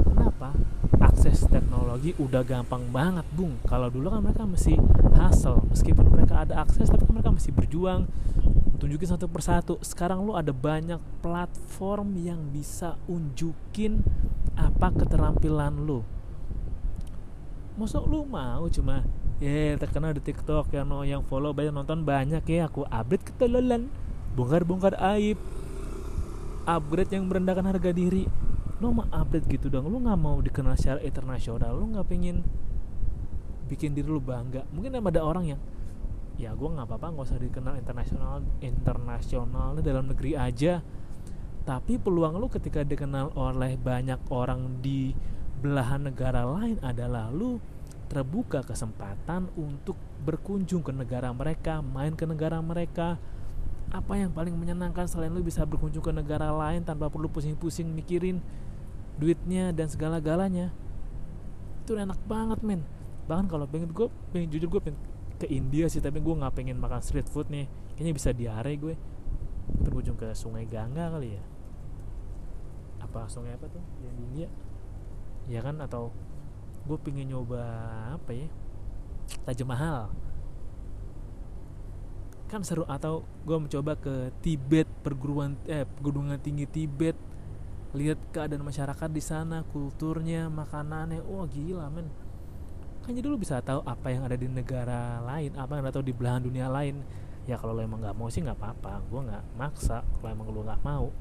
Kenapa? 0.05 0.53
Akses 1.01 1.43
teknologi 1.49 2.13
udah 2.21 2.45
gampang 2.45 2.85
banget 2.93 3.25
bung. 3.33 3.57
Kalau 3.65 3.89
dulu 3.89 4.13
kan 4.13 4.21
mereka 4.23 4.45
mesti 4.45 4.77
hasil 5.15 5.63
meskipun 5.69 6.09
mereka 6.09 6.43
ada 6.43 6.61
akses 6.61 6.89
tapi 6.89 7.05
mereka 7.09 7.33
mesti 7.33 7.49
berjuang. 7.53 8.09
Tunjukin 8.77 9.15
satu 9.15 9.31
persatu. 9.31 9.79
Sekarang 9.79 10.27
lu 10.27 10.35
ada 10.35 10.51
banyak 10.51 10.99
platform 11.23 12.19
yang 12.19 12.51
bisa 12.51 12.99
unjukin 13.07 14.03
apa 14.59 14.91
keterampilan 14.91 15.73
lu. 15.87 16.03
Masuk 17.79 18.05
lu 18.05 18.27
mau 18.27 18.67
cuma 18.69 19.01
ya 19.41 19.49
yeah, 19.49 19.73
terkenal 19.79 20.13
di 20.13 20.21
TikTok 20.21 20.69
yang 20.75 20.87
yang 21.03 21.21
follow 21.25 21.55
banyak 21.55 21.73
nonton 21.73 22.05
banyak 22.05 22.45
ya 22.45 22.69
aku 22.69 22.85
update 22.85 23.33
ketololan 23.33 23.89
bongkar-bongkar 24.37 24.93
aib 25.17 25.41
upgrade 26.63 27.11
yang 27.11 27.27
merendahkan 27.27 27.65
harga 27.67 27.91
diri. 27.91 28.27
Lu 28.79 28.91
mau 28.91 29.07
update 29.11 29.47
gitu 29.47 29.71
dong. 29.71 29.87
Lu 29.87 29.99
nggak 30.03 30.19
mau 30.19 30.39
dikenal 30.39 30.75
secara 30.75 30.99
internasional. 31.03 31.71
Lu 31.75 31.91
nggak 31.93 32.07
pengen 32.07 32.43
bikin 33.73 33.97
diri 33.97 34.05
lu 34.05 34.21
bangga 34.21 34.69
mungkin 34.69 34.93
ada 34.93 35.25
orang 35.25 35.57
yang 35.57 35.61
ya 36.37 36.53
gue 36.53 36.69
nggak 36.69 36.85
apa-apa 36.85 37.07
nggak 37.13 37.25
usah 37.29 37.41
dikenal 37.41 37.73
internasional 37.77 38.37
internasional 38.61 39.73
dalam 39.81 40.09
negeri 40.09 40.37
aja 40.37 40.81
tapi 41.63 41.95
peluang 41.95 42.37
lu 42.37 42.51
ketika 42.51 42.83
dikenal 42.83 43.31
oleh 43.39 43.79
banyak 43.79 44.19
orang 44.29 44.83
di 44.83 45.15
belahan 45.63 46.11
negara 46.11 46.43
lain 46.43 46.75
adalah 46.83 47.31
lu 47.31 47.55
terbuka 48.11 48.67
kesempatan 48.67 49.47
untuk 49.55 49.95
berkunjung 50.21 50.83
ke 50.83 50.91
negara 50.91 51.31
mereka, 51.31 51.79
main 51.79 52.13
ke 52.13 52.27
negara 52.27 52.59
mereka. 52.59 53.15
Apa 53.89 54.19
yang 54.19 54.35
paling 54.35 54.53
menyenangkan 54.53 55.07
selain 55.07 55.31
lu 55.31 55.39
bisa 55.39 55.63
berkunjung 55.63 56.03
ke 56.03 56.11
negara 56.11 56.51
lain 56.51 56.83
tanpa 56.83 57.07
perlu 57.07 57.31
pusing-pusing 57.31 57.87
mikirin 57.89 58.43
duitnya 59.17 59.71
dan 59.71 59.87
segala-galanya. 59.87 60.69
Itu 61.87 61.95
enak 61.95 62.19
banget 62.27 62.59
men. 62.59 62.83
Bahkan 63.25 63.45
kalau 63.47 63.65
pengen 63.67 63.91
gue, 63.91 64.07
pengen 64.31 64.47
jujur 64.51 64.67
gue 64.77 64.81
pengen 64.89 64.99
ke 65.39 65.47
India 65.49 65.87
sih, 65.87 65.99
tapi 65.99 66.19
gue 66.19 66.33
nggak 66.33 66.53
pengen 66.53 66.77
makan 66.79 67.01
street 67.03 67.27
food 67.27 67.47
nih. 67.49 67.67
Kayaknya 67.95 68.13
bisa 68.13 68.29
diare 68.31 68.73
gue. 68.75 68.95
Berkunjung 69.83 70.19
ke 70.19 70.35
Sungai 70.35 70.67
Gangga 70.67 71.11
kali 71.11 71.35
ya. 71.35 71.43
Apa 73.03 73.27
sungai 73.31 73.55
apa 73.55 73.67
tuh 73.71 73.83
yang 74.03 74.15
di 74.15 74.23
India? 74.27 74.47
ya 75.47 75.59
kan 75.59 75.79
atau 75.83 76.11
gue 76.87 76.97
pengen 76.99 77.31
nyoba 77.35 77.63
apa 78.15 78.31
ya 78.31 78.47
Taj 79.43 79.59
Mahal 79.63 80.11
kan 82.47 82.61
seru 82.61 82.85
atau 82.85 83.25
gue 83.43 83.57
mencoba 83.57 83.97
ke 83.97 84.29
Tibet 84.45 84.85
perguruan 85.01 85.57
eh 85.65 85.89
pergunungan 85.89 86.37
tinggi 86.37 86.69
Tibet 86.69 87.17
lihat 87.97 88.19
keadaan 88.29 88.61
masyarakat 88.61 89.09
di 89.09 89.23
sana 89.23 89.65
kulturnya 89.73 90.49
makanannya 90.53 91.25
wah 91.25 91.49
gila 91.49 91.89
men 91.89 92.07
kan 93.03 93.11
jadi 93.11 93.27
lu 93.27 93.35
bisa 93.35 93.59
tahu 93.59 93.83
apa 93.83 94.15
yang 94.15 94.23
ada 94.23 94.39
di 94.39 94.47
negara 94.47 95.19
lain 95.19 95.51
apa 95.59 95.75
yang 95.75 95.83
ada 95.83 95.99
di 95.99 96.15
belahan 96.15 96.39
dunia 96.39 96.71
lain. 96.71 97.03
Ya 97.43 97.59
kalau 97.59 97.75
lo 97.75 97.83
emang 97.83 97.99
nggak 97.99 98.15
mau 98.15 98.31
sih 98.31 98.39
nggak 98.39 98.55
apa-apa 98.55 99.03
gue 99.11 99.21
nggak 99.27 99.43
maksa 99.59 99.99
kalau 100.15 100.31
emang 100.31 100.47
lo 100.47 100.63
nggak 100.63 100.81
mau. 100.87 101.11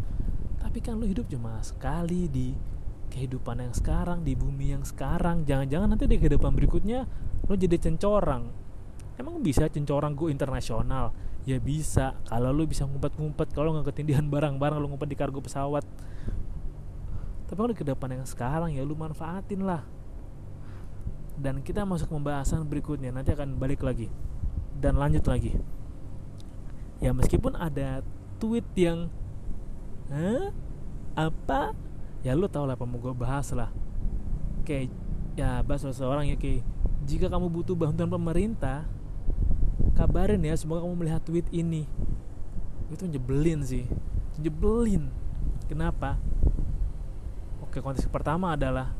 Tapi 0.62 0.79
kan 0.79 0.95
lu 0.95 1.11
hidup 1.11 1.27
cuma 1.27 1.59
sekali 1.67 2.31
di 2.31 2.55
kehidupan 3.11 3.59
yang 3.67 3.75
sekarang 3.75 4.23
di 4.23 4.39
bumi 4.39 4.79
yang 4.79 4.87
sekarang. 4.87 5.43
Jangan-jangan 5.43 5.91
nanti 5.91 6.07
di 6.07 6.23
kehidupan 6.23 6.55
berikutnya 6.55 7.03
lo 7.51 7.55
jadi 7.59 7.75
cencorang. 7.83 8.47
Emang 9.19 9.43
bisa 9.43 9.67
cencorang 9.67 10.15
gue 10.15 10.31
internasional? 10.31 11.11
Ya 11.43 11.59
bisa. 11.59 12.15
Kalau 12.31 12.55
lu 12.55 12.71
bisa 12.71 12.87
ngumpet-ngumpet 12.87 13.51
kalau 13.51 13.75
nggak 13.75 13.91
ketindihan 13.91 14.23
barang-barang 14.33 14.79
lu 14.79 14.87
ngumpet 14.95 15.11
di 15.11 15.19
kargo 15.19 15.43
pesawat. 15.43 15.83
Tapi 17.51 17.59
kalau 17.59 17.75
ke 17.75 17.83
depan 17.83 18.23
yang 18.23 18.25
sekarang 18.25 18.71
ya 18.71 18.87
lu 18.87 18.95
manfaatin 18.95 19.67
lah 19.67 19.83
dan 21.41 21.65
kita 21.65 21.87
masuk 21.89 22.12
pembahasan 22.12 22.65
berikutnya. 22.69 23.15
Nanti 23.15 23.33
akan 23.33 23.57
balik 23.57 23.81
lagi 23.81 24.12
dan 24.83 24.99
lanjut 24.99 25.25
lagi. 25.29 25.57
Ya 27.03 27.11
meskipun 27.15 27.59
ada 27.59 28.03
tweet 28.43 28.67
yang 28.75 29.11
Hah? 30.12 30.53
apa? 31.17 31.73
Ya 32.23 32.37
lu 32.37 32.47
tau 32.47 32.69
lah 32.69 32.77
apa 32.77 32.85
mau 32.85 33.01
gue 33.01 33.15
bahas 33.17 33.51
lah. 33.55 33.73
Kayak 34.62 34.93
ya 35.35 35.65
bahas 35.65 35.83
seseorang 35.83 36.29
ya 36.29 36.37
kayak 36.37 36.62
jika 37.09 37.27
kamu 37.33 37.51
butuh 37.51 37.75
bantuan 37.75 38.12
pemerintah 38.12 38.87
kabarin 39.99 40.45
ya 40.45 40.55
semoga 40.55 40.85
kamu 40.85 40.95
melihat 41.01 41.23
tweet 41.25 41.49
ini. 41.51 41.89
Itu 42.93 43.09
nyebelin 43.09 43.65
sih. 43.65 43.89
Nyebelin. 44.39 45.09
Kenapa? 45.67 46.21
Oke 47.65 47.81
konteks 47.81 48.07
pertama 48.12 48.53
adalah 48.53 48.93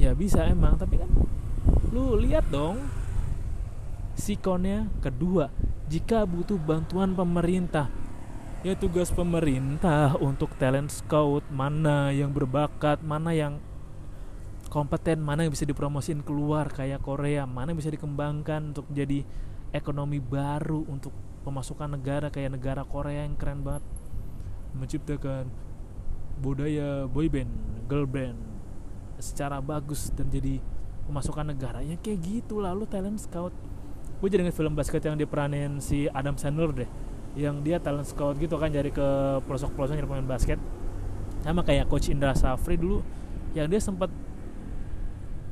ya 0.00 0.16
bisa 0.16 0.44
emang 0.48 0.80
tapi 0.80 0.96
kan 1.00 1.10
lu 1.92 2.18
lihat 2.20 2.44
dong. 2.52 2.84
Sikonnya 4.18 4.90
kedua 4.98 5.48
jika 5.88 6.26
butuh 6.28 6.58
bantuan 6.60 7.14
pemerintah 7.14 7.88
ya 8.66 8.74
tugas 8.74 9.14
pemerintah 9.14 10.18
untuk 10.18 10.52
talent 10.58 10.90
scout 10.90 11.46
mana 11.48 12.10
yang 12.10 12.34
berbakat 12.34 12.98
mana 13.00 13.30
yang 13.30 13.62
kompeten 14.68 15.22
mana 15.22 15.46
yang 15.46 15.54
bisa 15.54 15.64
dipromosin 15.64 16.20
keluar 16.26 16.66
kayak 16.68 17.00
Korea 17.00 17.46
mana 17.46 17.72
yang 17.72 17.78
bisa 17.78 17.94
dikembangkan 17.94 18.74
untuk 18.74 18.90
jadi 18.90 19.22
ekonomi 19.72 20.18
baru 20.18 20.84
untuk 20.90 21.14
pemasukan 21.46 21.96
negara 21.96 22.28
kayak 22.28 22.60
negara 22.60 22.84
Korea 22.84 23.24
yang 23.24 23.36
keren 23.40 23.64
banget. 23.64 23.84
Menciptakan 24.76 25.48
budaya 26.38 27.08
boyband, 27.08 27.50
girl 27.88 28.04
band 28.04 28.36
secara 29.18 29.58
bagus 29.58 30.14
dan 30.14 30.30
jadi 30.30 30.62
pemasukan 31.08 31.48
negara 31.48 31.80
ya 31.80 31.96
kayak 31.96 32.20
gitu. 32.20 32.60
Lah 32.60 32.76
lu 32.76 32.84
talent 32.84 33.16
scout 33.16 33.56
gue 34.18 34.26
jadi 34.26 34.50
film 34.50 34.74
basket 34.74 34.98
yang 35.06 35.14
diperanin 35.14 35.78
si 35.78 36.10
Adam 36.12 36.36
Sandler 36.36 36.70
deh. 36.84 36.90
Yang 37.38 37.56
dia 37.64 37.76
talent 37.78 38.06
scout 38.06 38.34
gitu 38.36 38.58
kan 38.58 38.68
jadi 38.68 38.90
ke 38.90 39.08
pelosok-pelosok 39.46 39.94
nyari 39.94 40.08
pemain 40.10 40.28
basket. 40.28 40.58
Sama 41.40 41.62
kayak 41.62 41.86
coach 41.86 42.10
Indra 42.10 42.34
Safri 42.34 42.74
dulu 42.74 43.00
yang 43.56 43.70
dia 43.70 43.80
sempat 43.80 44.12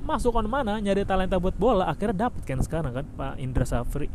masuk 0.07 0.35
mana 0.47 0.79
nyari 0.79 1.03
talenta 1.03 1.35
buat 1.35 1.59
bola 1.59 1.91
akhirnya 1.91 2.31
dapet 2.31 2.47
kan 2.47 2.63
sekarang 2.63 2.95
kan 2.95 3.07
Pak 3.17 3.35
Indra 3.39 3.67
Safri. 3.67 4.11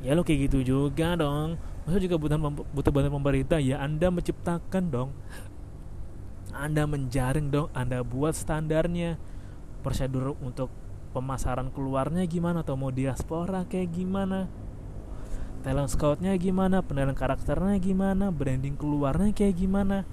Ya 0.00 0.16
lo 0.16 0.24
kayak 0.24 0.48
gitu 0.48 0.64
juga 0.64 1.12
dong. 1.12 1.60
Masa 1.84 2.00
juga 2.00 2.16
butuh 2.16 2.36
butuh 2.72 2.92
bantuan 2.92 3.20
pemerintah? 3.20 3.60
Ya 3.60 3.84
anda 3.84 4.08
menciptakan 4.08 4.88
dong. 4.88 5.10
Anda 6.56 6.88
menjaring 6.88 7.52
dong 7.52 7.68
anda 7.76 8.00
buat 8.00 8.32
standarnya 8.32 9.20
prosedur 9.80 10.36
untuk 10.40 10.68
pemasaran 11.10 11.72
keluarnya 11.74 12.22
gimana 12.30 12.62
atau 12.62 12.78
mau 12.78 12.94
diaspora 12.94 13.66
kayak 13.66 13.90
gimana 13.90 14.46
talent 15.60 15.90
scoutnya 15.92 16.32
gimana 16.40 16.80
penilaian 16.80 17.12
karakternya 17.12 17.76
gimana 17.82 18.32
branding 18.32 18.78
keluarnya 18.78 19.34
kayak 19.34 19.58
gimana 19.58 20.08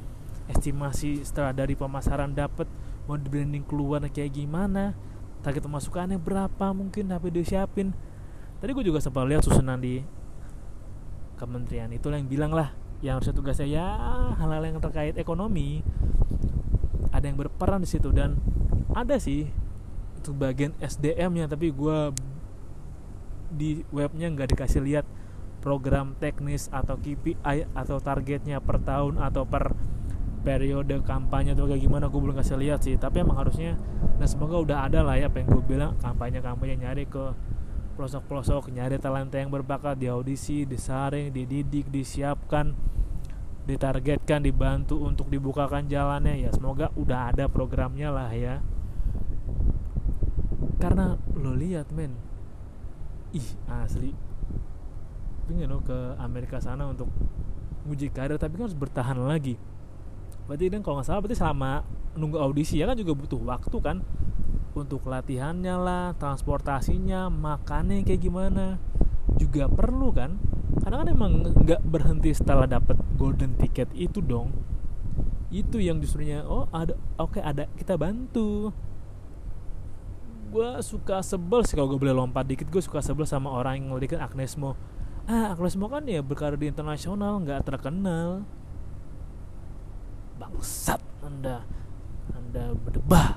estimasi 0.51 1.23
setelah 1.23 1.55
dari 1.55 1.77
pemasaran 1.77 2.33
dapat 2.35 2.67
mau 3.07 3.15
di 3.15 3.27
branding 3.31 3.63
keluar 3.63 4.03
kayak 4.11 4.35
gimana 4.35 4.91
target 5.45 5.63
pemasukannya 5.63 6.19
berapa 6.19 6.75
mungkin 6.75 7.07
tapi 7.07 7.31
disiapin 7.31 7.95
tadi 8.59 8.73
gue 8.73 8.83
juga 8.83 8.99
sempat 8.99 9.23
lihat 9.23 9.45
susunan 9.45 9.79
di 9.79 10.03
kementerian 11.37 11.87
itu 11.93 12.09
yang 12.09 12.27
bilang 12.27 12.51
lah 12.51 12.73
yang 13.05 13.21
harusnya 13.21 13.37
tugasnya 13.37 13.67
ya 13.69 13.87
hal-hal 14.41 14.63
yang 14.65 14.81
terkait 14.81 15.13
ekonomi 15.15 15.85
ada 17.13 17.23
yang 17.29 17.37
berperan 17.37 17.85
di 17.85 17.89
situ 17.89 18.09
dan 18.09 18.35
ada 18.93 19.19
sih. 19.19 19.49
Itu 20.19 20.31
bagian 20.35 20.75
SDM-nya 20.79 21.51
tapi 21.51 21.71
gue 21.71 22.13
di 23.47 23.83
webnya 23.95 24.27
nggak 24.27 24.55
dikasih 24.55 24.83
lihat 24.83 25.05
program 25.63 26.15
teknis 26.19 26.67
atau 26.71 26.99
KPI 26.99 27.71
atau 27.75 27.97
targetnya 27.99 28.59
per 28.59 28.83
tahun 28.83 29.19
atau 29.19 29.47
per 29.47 29.75
periode 30.47 31.03
kampanye 31.03 31.51
atau 31.57 31.67
kayak 31.67 31.83
gimana 31.83 32.07
gue 32.07 32.19
belum 32.23 32.35
kasih 32.39 32.55
lihat 32.59 32.79
sih. 32.85 32.95
Tapi 32.95 33.23
emang 33.23 33.35
harusnya 33.35 33.75
dan 34.15 34.27
semoga 34.27 34.63
udah 34.63 34.77
ada 34.87 35.03
lah 35.03 35.19
ya 35.19 35.27
apa 35.27 35.43
yang 35.43 35.49
gue 35.51 35.63
bilang 35.65 35.91
kampanye 35.99 36.39
kampanye 36.39 36.75
nyari 36.79 37.03
ke 37.03 37.35
pelosok-pelosok 37.99 38.69
nyari 38.71 39.01
talenta 39.01 39.41
yang 39.41 39.49
berbakat 39.49 39.97
di 39.97 40.05
audisi 40.05 40.63
disaring 40.69 41.33
dididik 41.33 41.89
disiapkan 41.89 42.77
ditargetkan 43.67 44.39
dibantu 44.39 45.03
untuk 45.03 45.27
dibukakan 45.27 45.91
jalannya. 45.91 46.39
Ya 46.39 46.49
semoga 46.55 46.95
udah 46.95 47.35
ada 47.35 47.51
programnya 47.51 48.07
lah 48.07 48.31
ya 48.31 48.63
karena 50.77 51.17
lo 51.33 51.57
lihat 51.57 51.89
men. 51.93 52.13
Ih 53.33 53.49
asli. 53.67 54.13
Pengen 55.49 55.73
lo 55.73 55.81
ke 55.81 56.15
Amerika 56.21 56.61
sana 56.61 56.85
untuk 56.85 57.09
uji 57.87 58.11
karir 58.11 58.37
tapi 58.37 58.59
kan 58.59 58.69
harus 58.69 58.77
bertahan 58.77 59.17
lagi. 59.17 59.57
Berarti 60.45 60.71
kan 60.71 60.81
kalau 60.85 60.95
nggak 61.01 61.07
salah 61.07 61.21
berarti 61.23 61.37
selama 61.37 61.71
nunggu 62.17 62.37
audisi 62.39 62.79
ya 62.79 62.89
kan 62.89 62.97
juga 62.97 63.13
butuh 63.17 63.41
waktu 63.41 63.77
kan? 63.81 63.97
Untuk 64.77 65.09
latihannya 65.09 65.75
lah 65.81 66.05
transportasinya 66.21 67.33
makannya 67.33 68.05
kayak 68.05 68.21
gimana 68.21 68.77
juga 69.41 69.65
perlu 69.65 70.13
kan? 70.13 70.37
Karena 70.83 71.01
kan 71.01 71.07
emang 71.09 71.31
nggak 71.57 71.81
berhenti 71.83 72.31
setelah 72.37 72.69
dapat 72.69 72.95
golden 73.17 73.57
ticket 73.57 73.89
itu 73.97 74.21
dong. 74.21 74.53
Itu 75.49 75.81
yang 75.81 76.03
justrunya 76.03 76.45
oh 76.45 76.69
ada 76.69 76.93
oke 77.17 77.39
okay, 77.39 77.41
ada 77.41 77.65
kita 77.79 77.97
bantu 77.97 78.69
gue 80.57 80.69
suka 80.81 81.21
sebel 81.21 81.61
sih 81.61 81.77
kalau 81.77 81.93
gue 81.93 82.01
boleh 82.01 82.17
lompat 82.17 82.49
dikit 82.49 82.65
gue 82.65 82.81
suka 82.81 82.97
sebel 83.05 83.29
sama 83.29 83.53
orang 83.53 83.77
yang 83.77 83.93
ngelidikin 83.93 84.17
Agnes 84.17 84.57
Mo 84.57 84.73
ah 85.29 85.53
Agnes 85.53 85.77
Mo 85.77 85.85
kan 85.85 86.01
ya 86.09 86.25
berkarir 86.25 86.57
di 86.57 86.71
internasional 86.71 87.37
nggak 87.43 87.67
terkenal. 87.67 88.47
Bangsat 90.39 91.03
anda. 91.19 91.67
Anda 92.31 92.71
berdebah. 92.71 93.35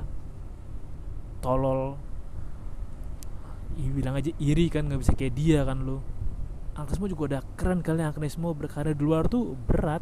Tolol. 1.42 1.98
Ya, 3.74 3.90
bilang 3.90 4.14
aja 4.14 4.30
iri 4.38 4.70
kan 4.70 4.87
nggak 4.87 5.00
bisa 5.02 5.12
kayak 5.18 5.35
dia 5.35 5.62
kan 5.62 5.83
lo 5.87 6.02
Agnesmo 6.74 7.06
juga 7.11 7.22
udah 7.37 7.42
keren 7.59 7.83
kali 7.83 8.02
Agnesmo 8.06 8.54
berkarya 8.54 8.94
di 8.94 9.02
luar 9.02 9.26
tuh 9.26 9.59
berat. 9.68 10.00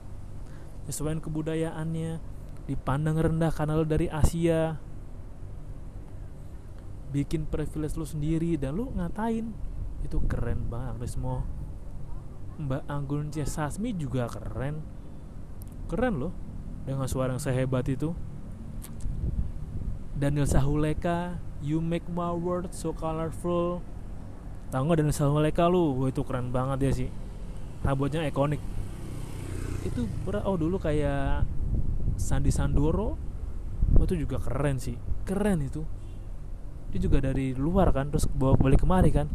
Sesuai 0.86 1.18
kebudayaannya 1.24 2.20
dipandang 2.68 3.16
rendah 3.16 3.48
karena 3.48 3.80
lo 3.80 3.88
dari 3.88 4.12
Asia 4.12 4.76
bikin 7.08 7.48
privilege 7.48 7.96
lo 7.96 8.04
sendiri 8.04 8.56
dan 8.60 8.76
lo 8.76 8.92
ngatain. 8.92 9.52
Itu 10.04 10.22
keren 10.28 10.70
banget 10.70 10.94
Agnesmo 10.94 11.42
Mbak 12.58 12.82
Anggun 12.90 13.30
C. 13.30 13.46
Sasmi 13.46 13.94
juga 13.94 14.26
keren. 14.26 14.82
Keren 15.86 16.14
loh 16.18 16.32
dengan 16.84 17.06
suara 17.06 17.34
yang 17.34 17.42
sehebat 17.42 17.86
itu. 17.86 18.12
Daniel 20.18 20.50
Sahuleka 20.50 21.38
You 21.62 21.78
Make 21.78 22.10
My 22.10 22.34
World 22.34 22.74
So 22.74 22.90
Colorful. 22.90 23.78
Tahu 24.74 24.82
gak 24.90 24.98
Daniel 24.98 25.14
Sahuleka 25.14 25.70
lu? 25.70 25.94
Wah 26.02 26.10
itu 26.10 26.26
keren 26.26 26.50
banget 26.50 26.78
ya 26.82 26.92
sih. 26.92 27.08
Rambutnya 27.86 28.26
ikonik. 28.26 28.58
Itu 29.86 30.10
oh 30.26 30.56
dulu 30.58 30.82
kayak 30.82 31.46
Sandi 32.18 32.50
Sandoro. 32.50 33.14
Oh, 33.94 34.04
Itu 34.04 34.18
juga 34.18 34.42
keren 34.42 34.82
sih. 34.82 34.98
Keren 35.22 35.62
itu 35.62 35.86
Dia 36.88 37.00
juga 37.04 37.20
dari 37.20 37.52
luar 37.52 37.92
kan 37.92 38.08
Terus 38.08 38.24
bawa 38.32 38.56
balik 38.56 38.84
kemari 38.84 39.12
kan. 39.12 39.28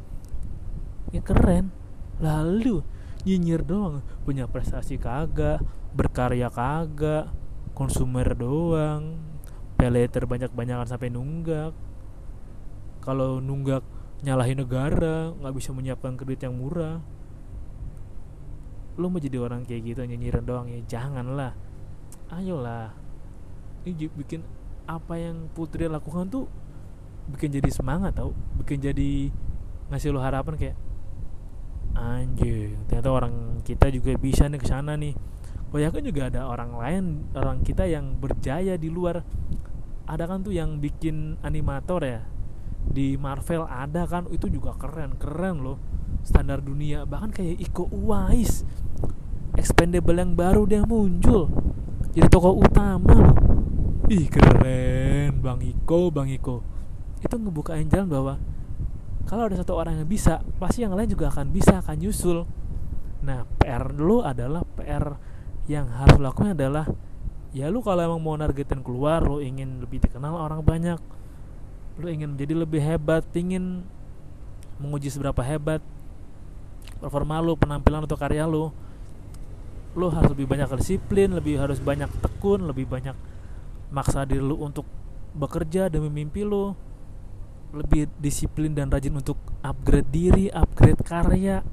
Ya 1.13 1.21
keren. 1.21 1.69
Lalu 2.21 2.81
nyinyir 3.25 3.65
doang. 3.65 4.01
Punya 4.25 4.49
prestasi 4.49 4.97
kagak 4.97 5.61
Berkarya 5.93 6.49
kagak 6.49 7.29
Konsumer 7.73 8.37
doang 8.37 9.33
pele 9.83 10.07
terbanyak-banyakan 10.07 10.87
sampai 10.87 11.11
nunggak. 11.11 11.75
Kalau 13.03 13.43
nunggak 13.43 13.83
nyalahin 14.23 14.63
negara 14.63 15.35
nggak 15.35 15.55
bisa 15.59 15.75
menyiapkan 15.75 16.15
kredit 16.15 16.47
yang 16.47 16.55
murah. 16.55 17.03
Lo 18.95 19.11
mau 19.11 19.19
jadi 19.19 19.43
orang 19.43 19.67
kayak 19.67 19.83
gitu 19.83 20.07
nyinyirin 20.07 20.47
doang 20.47 20.71
ya 20.71 20.79
janganlah. 20.87 21.51
Ayolah. 22.31 22.95
Ini 23.83 24.07
bikin 24.07 24.47
apa 24.87 25.19
yang 25.19 25.51
Putri 25.51 25.91
lakukan 25.91 26.31
tuh 26.31 26.47
bikin 27.31 27.55
jadi 27.55 27.69
semangat 27.71 28.19
tau 28.19 28.35
bikin 28.59 28.83
jadi 28.83 29.31
ngasih 29.91 30.11
lo 30.11 30.19
harapan 30.19 30.55
kayak 30.59 30.77
anjir 31.93 32.73
ternyata 32.89 33.09
orang 33.13 33.61
kita 33.61 33.87
juga 33.93 34.17
bisa 34.17 34.49
nih 34.49 34.59
ke 34.59 34.67
sana 34.67 34.97
nih. 34.97 35.13
Gue 35.69 35.81
yakin 35.85 36.05
juga 36.05 36.29
ada 36.29 36.45
orang 36.49 36.77
lain 36.77 37.03
orang 37.33 37.65
kita 37.65 37.85
yang 37.89 38.17
berjaya 38.17 38.77
di 38.77 38.89
luar. 38.89 39.25
Ada 40.03 40.27
kan 40.27 40.43
tuh 40.43 40.53
yang 40.53 40.83
bikin 40.83 41.39
animator 41.41 42.03
ya 42.03 42.21
di 42.83 43.15
Marvel 43.15 43.63
ada 43.63 44.03
kan 44.03 44.27
itu 44.27 44.51
juga 44.51 44.75
keren 44.75 45.15
keren 45.15 45.63
loh 45.63 45.77
standar 46.25 46.59
dunia. 46.59 47.07
Bahkan 47.07 47.31
kayak 47.31 47.61
Iko 47.61 47.87
Uwais 47.89 48.67
expendable 49.53 50.17
yang 50.17 50.33
baru 50.33 50.65
dia 50.65 50.81
muncul 50.83 51.49
jadi 52.13 52.29
tokoh 52.29 52.57
utama 52.61 53.13
loh. 53.13 53.37
Ih 54.09 54.27
keren 54.27 55.41
Bang 55.41 55.61
Iko 55.61 56.11
Bang 56.13 56.29
Iko 56.29 56.72
itu 57.23 57.35
ngebukain 57.39 57.87
jalan 57.87 58.07
bahwa 58.11 58.33
kalau 59.23 59.47
ada 59.47 59.55
satu 59.55 59.79
orang 59.79 60.03
yang 60.03 60.07
bisa 60.07 60.43
pasti 60.59 60.83
yang 60.83 60.93
lain 60.93 61.07
juga 61.07 61.31
akan 61.31 61.47
bisa 61.49 61.79
akan 61.79 61.95
nyusul. 61.95 62.43
Nah 63.23 63.47
PR 63.57 63.95
lu 63.95 64.19
adalah 64.19 64.67
PR 64.75 65.15
yang 65.71 65.87
harus 65.87 66.19
lakukan 66.19 66.51
adalah 66.51 66.83
ya 67.55 67.71
lu 67.71 67.79
kalau 67.79 68.03
emang 68.03 68.19
mau 68.19 68.35
nargetin 68.35 68.83
keluar 68.83 69.23
lu 69.23 69.39
ingin 69.39 69.79
lebih 69.79 70.03
dikenal 70.03 70.35
orang 70.35 70.59
banyak 70.59 70.99
lu 72.01 72.09
ingin 72.09 72.35
menjadi 72.35 72.53
lebih 72.57 72.81
hebat 72.81 73.23
ingin 73.37 73.85
menguji 74.81 75.07
seberapa 75.13 75.39
hebat 75.45 75.79
performa 76.99 77.39
lu 77.39 77.55
penampilan 77.55 78.03
atau 78.03 78.17
karya 78.17 78.43
lu 78.43 78.73
lu 79.93 80.09
harus 80.09 80.33
lebih 80.33 80.49
banyak 80.49 80.67
disiplin 80.73 81.29
lebih 81.29 81.61
harus 81.61 81.77
banyak 81.77 82.09
tekun 82.19 82.65
lebih 82.65 82.89
banyak 82.89 83.13
maksa 83.93 84.25
diri 84.25 84.41
lu 84.41 84.57
untuk 84.57 84.89
bekerja 85.37 85.87
demi 85.87 86.09
mimpi 86.09 86.41
lu 86.41 86.73
lebih 87.73 88.05
disiplin 88.21 88.71
dan 88.77 88.93
rajin 88.93 89.17
untuk 89.17 89.35
upgrade 89.65 90.09
diri, 90.13 90.45
upgrade 90.53 91.01
karya, 91.01 91.65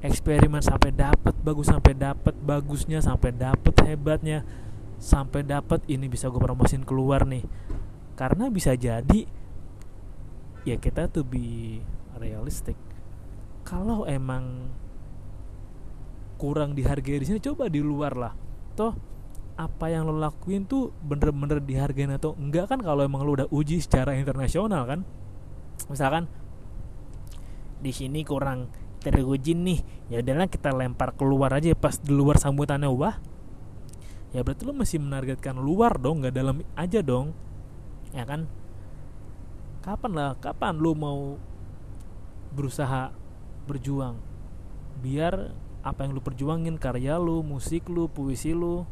eksperimen 0.00 0.64
sampai 0.64 0.96
dapat 0.96 1.36
bagus 1.44 1.68
sampai 1.68 1.92
dapat 1.92 2.34
bagusnya 2.40 3.04
sampai 3.04 3.36
dapat 3.36 3.74
hebatnya 3.84 4.44
sampai 4.96 5.44
dapat 5.44 5.84
ini 5.92 6.08
bisa 6.08 6.32
gue 6.32 6.40
promosin 6.40 6.88
keluar 6.88 7.28
nih. 7.28 7.44
Karena 8.16 8.48
bisa 8.48 8.72
jadi 8.72 9.28
ya 10.64 10.80
kita 10.80 11.12
tuh 11.12 11.28
be 11.28 11.84
realistic 12.16 12.78
kalau 13.68 14.08
emang 14.08 14.72
kurang 16.40 16.72
dihargai 16.72 17.20
di 17.20 17.26
sini 17.28 17.40
coba 17.44 17.68
di 17.68 17.84
luar 17.84 18.16
lah. 18.16 18.32
Toh 18.72 19.13
apa 19.54 19.86
yang 19.86 20.10
lo 20.10 20.18
lakuin 20.18 20.66
tuh 20.66 20.90
bener-bener 21.06 21.62
dihargain 21.62 22.10
atau 22.10 22.34
enggak 22.34 22.74
kan 22.74 22.82
kalau 22.82 23.06
emang 23.06 23.22
lo 23.22 23.38
udah 23.38 23.48
uji 23.54 23.78
secara 23.78 24.18
internasional 24.18 24.82
kan? 24.82 25.00
Misalkan 25.86 26.26
di 27.78 27.94
sini 27.94 28.26
kurang 28.26 28.72
teruji 29.04 29.52
nih 29.52 30.08
ya 30.08 30.24
udahlah 30.24 30.48
kita 30.48 30.72
lempar 30.72 31.12
keluar 31.14 31.52
aja 31.52 31.76
pas 31.76 31.94
di 32.00 32.10
luar 32.10 32.40
sambutannya 32.42 32.90
wah. 32.90 33.14
Ya 34.34 34.42
berarti 34.42 34.66
lo 34.66 34.74
masih 34.74 34.98
menargetkan 34.98 35.54
luar 35.54 36.02
dong 36.02 36.26
nggak 36.26 36.34
dalam 36.34 36.66
aja 36.74 36.98
dong. 36.98 37.30
Ya 38.10 38.26
kan? 38.26 38.50
Kapan 39.86 40.12
lah 40.18 40.30
kapan 40.42 40.82
lo 40.82 40.98
mau 40.98 41.38
berusaha 42.50 43.14
berjuang? 43.70 44.18
Biar 44.98 45.54
apa 45.84 46.08
yang 46.08 46.16
lu 46.16 46.22
perjuangin 46.24 46.80
karya 46.80 47.20
lu 47.20 47.44
musik 47.44 47.86
lu 47.92 48.08
puisi 48.08 48.56
lu 48.56 48.88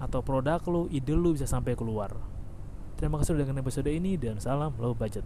atau 0.00 0.24
produk 0.24 0.58
lu, 0.66 0.88
ide 0.88 1.12
lu 1.12 1.36
bisa 1.36 1.44
sampai 1.44 1.76
keluar. 1.76 2.16
Terima 2.96 3.20
kasih 3.20 3.36
sudah 3.36 3.44
dengerin 3.44 3.60
episode 3.60 3.90
ini 3.92 4.16
dan 4.16 4.40
salam 4.40 4.72
low 4.80 4.96
budget. 4.96 5.24